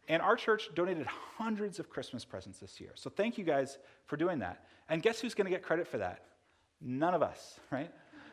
And 0.08 0.22
our 0.22 0.36
church 0.36 0.70
donated 0.74 1.06
hundreds 1.06 1.78
of 1.78 1.90
Christmas 1.90 2.24
presents 2.24 2.58
this 2.58 2.80
year. 2.80 2.90
So 2.94 3.10
thank 3.10 3.38
you 3.38 3.44
guys 3.44 3.78
for 4.06 4.16
doing 4.16 4.38
that. 4.40 4.64
And 4.88 5.02
guess 5.02 5.20
who's 5.20 5.34
going 5.34 5.46
to 5.46 5.50
get 5.50 5.62
credit 5.62 5.88
for 5.88 5.98
that? 5.98 6.22
None 6.80 7.14
of 7.14 7.22
us, 7.22 7.58
right? 7.70 7.90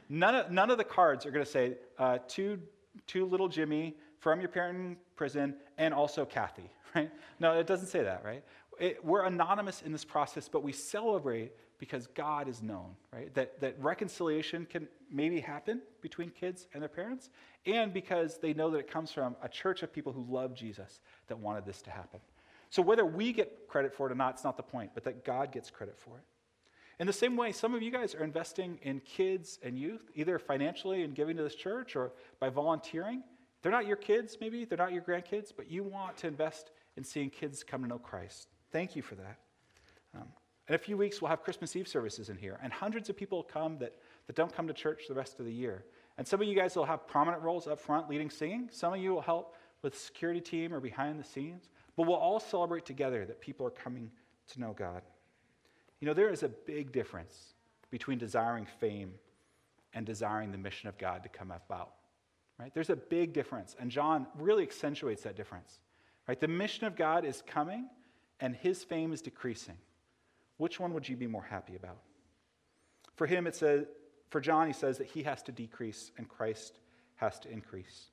None 0.09 0.35
of, 0.35 0.51
none 0.51 0.69
of 0.69 0.77
the 0.77 0.83
cards 0.83 1.25
are 1.25 1.31
going 1.31 1.45
to 1.45 1.51
say, 1.51 1.77
uh, 1.97 2.19
to, 2.29 2.59
to 3.07 3.25
little 3.25 3.47
Jimmy 3.47 3.95
from 4.19 4.39
your 4.39 4.49
parent 4.49 4.77
in 4.77 4.97
prison 5.15 5.55
and 5.77 5.93
also 5.93 6.25
Kathy, 6.25 6.69
right? 6.95 7.09
No, 7.39 7.57
it 7.57 7.67
doesn't 7.67 7.87
say 7.87 8.03
that, 8.03 8.23
right? 8.23 8.43
It, 8.79 9.03
we're 9.03 9.25
anonymous 9.25 9.81
in 9.81 9.91
this 9.91 10.05
process, 10.05 10.49
but 10.49 10.63
we 10.63 10.71
celebrate 10.71 11.53
because 11.83 12.07
God 12.07 12.47
is 12.47 12.63
known, 12.63 12.95
right? 13.11 13.33
That, 13.33 13.59
that 13.59 13.75
reconciliation 13.77 14.65
can 14.65 14.87
maybe 15.11 15.41
happen 15.41 15.81
between 15.99 16.29
kids 16.29 16.65
and 16.73 16.81
their 16.81 16.87
parents, 16.87 17.29
and 17.65 17.91
because 17.91 18.37
they 18.37 18.53
know 18.53 18.69
that 18.69 18.77
it 18.77 18.89
comes 18.89 19.11
from 19.11 19.35
a 19.43 19.49
church 19.49 19.83
of 19.83 19.91
people 19.91 20.13
who 20.13 20.25
love 20.29 20.55
Jesus 20.55 21.01
that 21.27 21.37
wanted 21.37 21.65
this 21.65 21.81
to 21.81 21.91
happen. 21.91 22.21
So 22.69 22.81
whether 22.81 23.05
we 23.05 23.33
get 23.33 23.67
credit 23.67 23.93
for 23.93 24.07
it 24.07 24.13
or 24.13 24.15
not, 24.15 24.35
it's 24.35 24.45
not 24.45 24.55
the 24.55 24.63
point, 24.63 24.91
but 24.93 25.03
that 25.03 25.25
God 25.25 25.51
gets 25.51 25.69
credit 25.69 25.99
for 25.99 26.15
it. 26.15 26.23
In 27.01 27.05
the 27.05 27.11
same 27.11 27.35
way, 27.35 27.51
some 27.51 27.73
of 27.75 27.81
you 27.81 27.91
guys 27.91 28.15
are 28.15 28.23
investing 28.23 28.79
in 28.81 29.01
kids 29.01 29.59
and 29.61 29.77
youth, 29.77 30.09
either 30.15 30.39
financially 30.39 31.03
and 31.03 31.13
giving 31.13 31.35
to 31.35 31.43
this 31.43 31.55
church 31.55 31.97
or 31.97 32.13
by 32.39 32.47
volunteering. 32.47 33.23
They're 33.61 33.73
not 33.73 33.87
your 33.87 33.97
kids, 33.97 34.37
maybe, 34.39 34.63
they're 34.63 34.77
not 34.77 34.93
your 34.93 35.01
grandkids, 35.01 35.51
but 35.53 35.69
you 35.69 35.83
want 35.83 36.15
to 36.19 36.27
invest 36.27 36.71
in 36.95 37.03
seeing 37.03 37.29
kids 37.29 37.61
come 37.61 37.81
to 37.81 37.89
know 37.89 37.99
Christ. 37.99 38.47
Thank 38.71 38.95
you 38.95 39.01
for 39.01 39.15
that. 39.15 39.37
Um, 40.15 40.29
in 40.69 40.75
a 40.75 40.77
few 40.77 40.95
weeks, 40.95 41.21
we'll 41.21 41.29
have 41.29 41.43
Christmas 41.43 41.75
Eve 41.75 41.87
services 41.87 42.29
in 42.29 42.37
here, 42.37 42.57
and 42.63 42.71
hundreds 42.71 43.09
of 43.09 43.17
people 43.17 43.43
come 43.43 43.77
that, 43.79 43.95
that 44.27 44.35
don't 44.35 44.53
come 44.53 44.67
to 44.67 44.73
church 44.73 45.03
the 45.07 45.13
rest 45.13 45.39
of 45.39 45.45
the 45.45 45.51
year. 45.51 45.83
And 46.17 46.27
some 46.27 46.41
of 46.41 46.47
you 46.47 46.55
guys 46.55 46.75
will 46.75 46.85
have 46.85 47.07
prominent 47.07 47.43
roles 47.43 47.67
up 47.67 47.79
front 47.79 48.09
leading 48.09 48.29
singing. 48.29 48.69
Some 48.71 48.93
of 48.93 48.99
you 48.99 49.13
will 49.13 49.21
help 49.21 49.55
with 49.81 49.97
security 49.97 50.39
team 50.39 50.73
or 50.73 50.79
behind 50.79 51.19
the 51.19 51.23
scenes. 51.23 51.69
But 51.97 52.07
we'll 52.07 52.15
all 52.15 52.39
celebrate 52.39 52.85
together 52.85 53.25
that 53.25 53.41
people 53.41 53.65
are 53.65 53.71
coming 53.71 54.09
to 54.51 54.59
know 54.59 54.73
God. 54.73 55.01
You 55.99 56.07
know, 56.07 56.13
there 56.13 56.29
is 56.29 56.43
a 56.43 56.49
big 56.49 56.91
difference 56.91 57.53
between 57.89 58.17
desiring 58.17 58.67
fame 58.79 59.13
and 59.93 60.05
desiring 60.05 60.51
the 60.51 60.57
mission 60.57 60.89
of 60.89 60.97
God 60.97 61.23
to 61.23 61.29
come 61.29 61.51
about. 61.51 61.93
Right? 62.59 62.73
There's 62.73 62.89
a 62.89 62.95
big 62.95 63.33
difference, 63.33 63.75
and 63.79 63.89
John 63.89 64.27
really 64.37 64.63
accentuates 64.63 65.23
that 65.23 65.35
difference. 65.35 65.79
Right? 66.27 66.39
The 66.39 66.47
mission 66.47 66.85
of 66.85 66.95
God 66.95 67.25
is 67.25 67.43
coming, 67.45 67.89
and 68.39 68.55
his 68.55 68.83
fame 68.83 69.11
is 69.11 69.21
decreasing. 69.21 69.77
Which 70.63 70.79
one 70.79 70.93
would 70.93 71.09
you 71.09 71.17
be 71.17 71.27
more 71.27 71.43
happy 71.43 71.75
about? 71.75 71.97
For 73.17 73.27
him, 73.27 73.47
it 73.47 73.53
says, 73.53 73.83
for 74.29 74.39
John, 74.39 74.65
he 74.65 74.71
says 74.71 74.97
that 74.97 75.07
he 75.07 75.21
has 75.23 75.43
to 75.43 75.51
decrease 75.51 76.13
and 76.17 76.29
Christ 76.29 76.79
has 77.17 77.37
to 77.39 77.51
increase. 77.51 78.11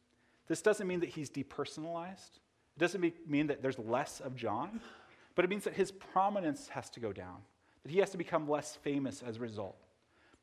This 0.48 0.60
doesn't 0.60 0.88
mean 0.88 0.98
that 0.98 1.10
he's 1.10 1.30
depersonalized. 1.30 2.40
It 2.74 2.80
doesn't 2.80 3.28
mean 3.30 3.46
that 3.46 3.62
there's 3.62 3.78
less 3.78 4.18
of 4.18 4.34
John, 4.34 4.80
but 5.36 5.44
it 5.44 5.48
means 5.48 5.62
that 5.62 5.74
his 5.74 5.92
prominence 5.92 6.66
has 6.70 6.90
to 6.90 6.98
go 6.98 7.12
down, 7.12 7.36
that 7.84 7.92
he 7.92 8.00
has 8.00 8.10
to 8.10 8.18
become 8.18 8.48
less 8.50 8.74
famous 8.74 9.22
as 9.22 9.36
a 9.36 9.40
result. 9.40 9.86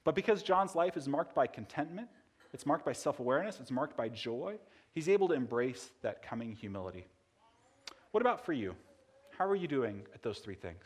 But 0.05 0.15
because 0.15 0.43
John's 0.43 0.75
life 0.75 0.95
is 0.95 1.09
marked 1.09 1.35
by 1.35 1.45
contentment, 1.45 2.07
it's 2.53 2.65
marked 2.65 2.85
by 2.85 2.93
self 2.93 3.19
awareness, 3.19 3.59
it's 3.59 3.69
marked 3.69 3.97
by 3.97 4.07
joy, 4.07 4.59
he's 4.93 5.09
able 5.09 5.27
to 5.27 5.33
embrace 5.33 5.91
that 6.03 6.21
coming 6.21 6.53
humility. 6.53 7.05
What 8.11 8.21
about 8.21 8.45
for 8.45 8.53
you? 8.53 8.77
How 9.37 9.45
are 9.45 9.57
you 9.57 9.67
doing 9.67 10.03
at 10.15 10.23
those 10.23 10.39
three 10.39 10.55
things? 10.55 10.85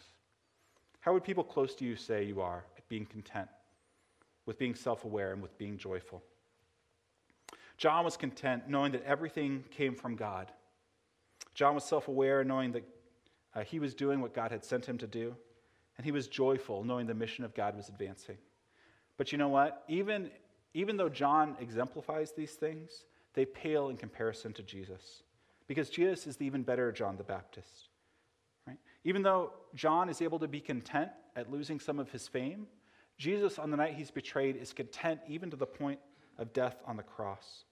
How 1.01 1.13
would 1.13 1.23
people 1.23 1.43
close 1.43 1.75
to 1.75 1.85
you 1.85 1.95
say 1.95 2.23
you 2.23 2.41
are 2.41 2.63
at 2.77 2.87
being 2.87 3.05
content, 3.05 3.49
with 4.45 4.57
being 4.57 4.75
self 4.75 5.03
aware, 5.03 5.33
and 5.33 5.41
with 5.41 5.57
being 5.57 5.77
joyful? 5.77 6.23
John 7.77 8.05
was 8.05 8.15
content 8.15 8.69
knowing 8.69 8.91
that 8.93 9.03
everything 9.03 9.63
came 9.71 9.95
from 9.95 10.15
God. 10.15 10.51
John 11.55 11.75
was 11.75 11.83
self 11.83 12.07
aware, 12.07 12.43
knowing 12.43 12.71
that 12.73 12.83
uh, 13.55 13.63
he 13.63 13.79
was 13.79 13.93
doing 13.93 14.21
what 14.21 14.33
God 14.33 14.51
had 14.51 14.63
sent 14.63 14.85
him 14.85 14.97
to 14.99 15.07
do. 15.07 15.35
And 15.97 16.05
he 16.05 16.11
was 16.11 16.27
joyful, 16.27 16.83
knowing 16.83 17.07
the 17.07 17.13
mission 17.13 17.43
of 17.43 17.53
God 17.53 17.75
was 17.75 17.89
advancing. 17.89 18.37
But 19.17 19.31
you 19.31 19.37
know 19.37 19.49
what? 19.49 19.83
Even, 19.87 20.31
even 20.73 20.97
though 20.97 21.09
John 21.09 21.55
exemplifies 21.59 22.31
these 22.31 22.53
things, 22.53 23.05
they 23.33 23.45
pale 23.45 23.89
in 23.89 23.97
comparison 23.97 24.53
to 24.53 24.63
Jesus. 24.63 25.23
Because 25.67 25.89
Jesus 25.89 26.27
is 26.27 26.37
the 26.37 26.45
even 26.45 26.63
better 26.63 26.91
John 26.91 27.17
the 27.17 27.23
Baptist. 27.23 27.89
Even 29.03 29.23
though 29.23 29.53
John 29.73 30.09
is 30.09 30.21
able 30.21 30.39
to 30.39 30.47
be 30.47 30.59
content 30.59 31.09
at 31.35 31.51
losing 31.51 31.79
some 31.79 31.99
of 31.99 32.11
his 32.11 32.27
fame, 32.27 32.67
Jesus, 33.17 33.59
on 33.59 33.71
the 33.71 33.77
night 33.77 33.93
he's 33.95 34.11
betrayed, 34.11 34.55
is 34.55 34.73
content 34.73 35.19
even 35.27 35.49
to 35.51 35.57
the 35.57 35.65
point 35.65 35.99
of 36.37 36.53
death 36.53 36.81
on 36.85 36.97
the 36.97 37.03
cross. 37.03 37.65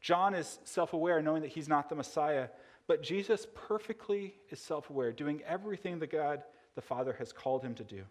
John 0.00 0.34
is 0.34 0.58
self 0.64 0.92
aware, 0.92 1.22
knowing 1.22 1.42
that 1.42 1.52
he's 1.52 1.68
not 1.68 1.88
the 1.88 1.94
Messiah, 1.94 2.48
but 2.86 3.02
Jesus 3.02 3.46
perfectly 3.54 4.34
is 4.50 4.58
self 4.58 4.90
aware, 4.90 5.12
doing 5.12 5.42
everything 5.46 5.98
that 6.00 6.10
God 6.10 6.42
the 6.74 6.82
Father 6.82 7.14
has 7.18 7.32
called 7.32 7.62
him 7.62 7.74
to 7.74 7.84
do. 7.84 8.02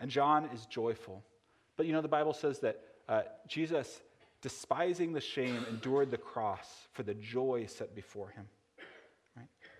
And 0.00 0.10
John 0.10 0.46
is 0.52 0.66
joyful. 0.66 1.22
But 1.76 1.86
you 1.86 1.92
know, 1.92 2.02
the 2.02 2.08
Bible 2.08 2.34
says 2.34 2.58
that 2.60 2.80
uh, 3.08 3.22
Jesus, 3.46 4.00
despising 4.40 5.12
the 5.12 5.20
shame, 5.20 5.64
endured 5.70 6.10
the 6.10 6.18
cross 6.18 6.88
for 6.92 7.02
the 7.02 7.14
joy 7.14 7.66
set 7.66 7.94
before 7.94 8.28
him. 8.30 8.48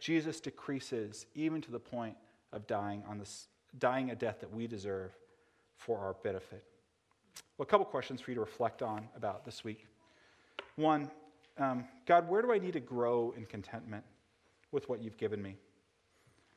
Jesus 0.02 0.40
decreases 0.40 1.26
even 1.34 1.60
to 1.62 1.70
the 1.70 1.78
point 1.78 2.16
of 2.52 2.66
dying, 2.66 3.02
on 3.08 3.18
this, 3.18 3.46
dying 3.78 4.10
a 4.10 4.14
death 4.14 4.40
that 4.40 4.52
we 4.52 4.66
deserve 4.66 5.16
for 5.76 5.98
our 5.98 6.14
benefit. 6.22 6.64
Well, 7.56 7.64
a 7.64 7.66
couple 7.66 7.86
questions 7.86 8.20
for 8.20 8.30
you 8.30 8.34
to 8.34 8.40
reflect 8.40 8.82
on 8.82 9.08
about 9.16 9.44
this 9.44 9.62
week. 9.62 9.86
One, 10.76 11.10
um, 11.58 11.84
God, 12.06 12.28
where 12.28 12.42
do 12.42 12.52
I 12.52 12.58
need 12.58 12.72
to 12.72 12.80
grow 12.80 13.32
in 13.36 13.46
contentment? 13.46 14.04
with 14.72 14.88
what 14.88 15.00
you've 15.02 15.18
given 15.18 15.40
me. 15.40 15.56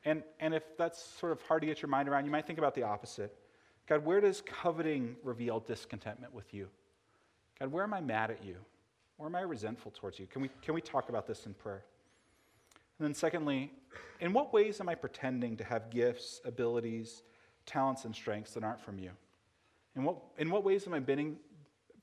And, 0.04 0.22
and 0.40 0.54
if 0.54 0.76
that's 0.76 1.02
sort 1.02 1.32
of 1.32 1.42
hard 1.42 1.62
to 1.62 1.66
get 1.66 1.82
your 1.82 1.88
mind 1.88 2.08
around, 2.08 2.24
you 2.24 2.30
might 2.30 2.46
think 2.46 2.58
about 2.58 2.74
the 2.74 2.82
opposite. 2.82 3.36
God, 3.86 4.04
where 4.04 4.20
does 4.20 4.40
coveting 4.40 5.16
reveal 5.22 5.60
discontentment 5.60 6.34
with 6.34 6.52
you? 6.52 6.68
God, 7.60 7.70
where 7.70 7.84
am 7.84 7.94
I 7.94 8.00
mad 8.00 8.30
at 8.30 8.44
you? 8.44 8.56
Where 9.16 9.28
am 9.28 9.36
I 9.36 9.42
resentful 9.42 9.92
towards 9.92 10.18
you? 10.18 10.26
Can 10.26 10.42
we, 10.42 10.50
can 10.62 10.74
we 10.74 10.80
talk 10.80 11.08
about 11.08 11.26
this 11.26 11.46
in 11.46 11.54
prayer? 11.54 11.84
And 12.98 13.06
then, 13.06 13.14
secondly, 13.14 13.72
in 14.20 14.32
what 14.32 14.52
ways 14.52 14.80
am 14.80 14.88
I 14.88 14.94
pretending 14.94 15.56
to 15.58 15.64
have 15.64 15.90
gifts, 15.90 16.40
abilities, 16.44 17.22
talents, 17.66 18.04
and 18.04 18.14
strengths 18.14 18.54
that 18.54 18.64
aren't 18.64 18.80
from 18.80 18.98
you? 18.98 19.10
In 19.94 20.04
what, 20.04 20.16
in 20.38 20.50
what 20.50 20.64
ways 20.64 20.86
am 20.86 20.94
I 20.94 21.00
burning, 21.00 21.36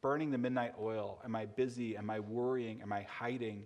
burning 0.02 0.32
the 0.32 0.38
midnight 0.38 0.74
oil? 0.80 1.20
Am 1.24 1.36
I 1.36 1.46
busy? 1.46 1.98
Am 1.98 2.10
I 2.10 2.20
worrying? 2.20 2.82
Am 2.82 2.94
I 2.94 3.04
hiding? 3.04 3.66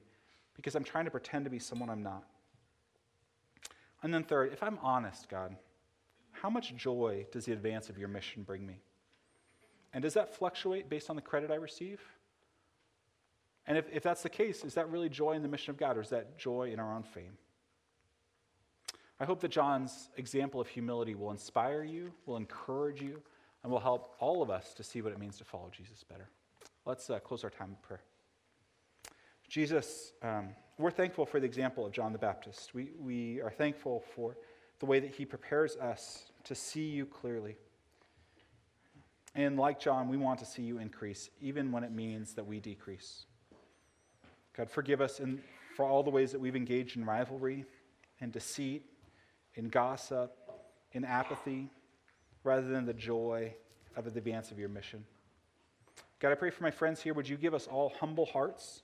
Because 0.55 0.75
I'm 0.75 0.83
trying 0.83 1.05
to 1.05 1.11
pretend 1.11 1.45
to 1.45 1.51
be 1.51 1.59
someone 1.59 1.89
I'm 1.89 2.03
not. 2.03 2.23
And 4.03 4.13
then, 4.13 4.23
third, 4.23 4.53
if 4.53 4.63
I'm 4.63 4.79
honest, 4.81 5.27
God, 5.27 5.55
how 6.31 6.49
much 6.49 6.75
joy 6.75 7.25
does 7.31 7.45
the 7.45 7.53
advance 7.53 7.89
of 7.89 7.97
your 7.97 8.07
mission 8.07 8.43
bring 8.43 8.65
me? 8.65 8.79
And 9.93 10.01
does 10.01 10.13
that 10.13 10.35
fluctuate 10.35 10.89
based 10.89 11.09
on 11.09 11.15
the 11.15 11.21
credit 11.21 11.51
I 11.51 11.55
receive? 11.55 11.99
And 13.67 13.77
if, 13.77 13.85
if 13.91 14.03
that's 14.03 14.23
the 14.23 14.29
case, 14.29 14.63
is 14.63 14.75
that 14.75 14.89
really 14.89 15.09
joy 15.09 15.33
in 15.33 15.41
the 15.41 15.47
mission 15.47 15.71
of 15.71 15.77
God, 15.77 15.97
or 15.97 16.01
is 16.01 16.09
that 16.09 16.37
joy 16.37 16.71
in 16.71 16.79
our 16.79 16.95
own 16.95 17.03
fame? 17.03 17.37
I 19.19 19.25
hope 19.25 19.41
that 19.41 19.49
John's 19.49 20.09
example 20.15 20.61
of 20.61 20.67
humility 20.67 21.15
will 21.15 21.31
inspire 21.31 21.83
you, 21.83 22.11
will 22.25 22.37
encourage 22.37 23.01
you, 23.01 23.21
and 23.63 23.71
will 23.71 23.79
help 23.79 24.15
all 24.19 24.41
of 24.41 24.49
us 24.49 24.73
to 24.75 24.83
see 24.83 25.01
what 25.01 25.11
it 25.11 25.19
means 25.19 25.37
to 25.39 25.43
follow 25.43 25.69
Jesus 25.75 26.03
better. 26.03 26.29
Let's 26.85 27.09
uh, 27.09 27.19
close 27.19 27.43
our 27.43 27.49
time 27.49 27.69
in 27.69 27.75
prayer. 27.81 28.01
Jesus, 29.49 30.13
um, 30.21 30.49
we're 30.77 30.91
thankful 30.91 31.25
for 31.25 31.39
the 31.39 31.45
example 31.45 31.85
of 31.85 31.91
John 31.91 32.13
the 32.13 32.19
Baptist. 32.19 32.73
We, 32.73 32.91
we 32.99 33.41
are 33.41 33.49
thankful 33.49 34.03
for 34.15 34.37
the 34.79 34.85
way 34.85 34.99
that 34.99 35.15
he 35.15 35.25
prepares 35.25 35.75
us 35.77 36.31
to 36.43 36.55
see 36.55 36.85
you 36.85 37.05
clearly. 37.05 37.57
And 39.35 39.57
like 39.57 39.79
John, 39.79 40.07
we 40.09 40.17
want 40.17 40.39
to 40.39 40.45
see 40.45 40.61
you 40.61 40.77
increase, 40.77 41.29
even 41.41 41.71
when 41.71 41.83
it 41.83 41.91
means 41.91 42.33
that 42.35 42.45
we 42.45 42.59
decrease. 42.59 43.25
God, 44.57 44.71
forgive 44.71 45.01
us 45.01 45.19
in, 45.19 45.39
for 45.75 45.85
all 45.85 46.01
the 46.01 46.09
ways 46.09 46.31
that 46.31 46.41
we've 46.41 46.55
engaged 46.55 46.97
in 46.97 47.05
rivalry 47.05 47.65
and 48.19 48.31
deceit, 48.31 48.83
in 49.53 49.69
gossip, 49.69 50.35
in 50.93 51.05
apathy, 51.05 51.69
rather 52.43 52.67
than 52.67 52.85
the 52.85 52.93
joy 52.93 53.53
of 53.95 54.05
the 54.05 54.17
advance 54.17 54.49
of 54.49 54.57
your 54.57 54.69
mission. 54.69 55.05
God, 56.19 56.31
I 56.31 56.35
pray 56.35 56.49
for 56.49 56.63
my 56.63 56.71
friends 56.71 57.01
here. 57.01 57.13
Would 57.13 57.29
you 57.29 57.37
give 57.37 57.53
us 57.53 57.67
all 57.67 57.93
humble 57.99 58.25
hearts, 58.25 58.81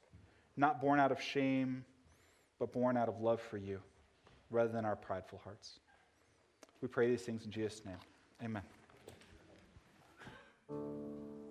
not 0.56 0.80
born 0.80 1.00
out 1.00 1.12
of 1.12 1.20
shame, 1.20 1.84
but 2.60 2.72
born 2.72 2.96
out 2.96 3.10
of 3.10 3.20
love 3.20 3.42
for 3.42 3.58
you, 3.58 3.80
rather 4.52 4.72
than 4.72 4.86
our 4.86 4.96
prideful 4.96 5.42
hearts? 5.44 5.80
We 6.82 6.88
pray 6.88 7.10
these 7.10 7.24
things 7.24 7.46
in 7.46 7.52
Jesus' 7.52 7.82
name. 7.84 7.98
Amen. 8.44 8.62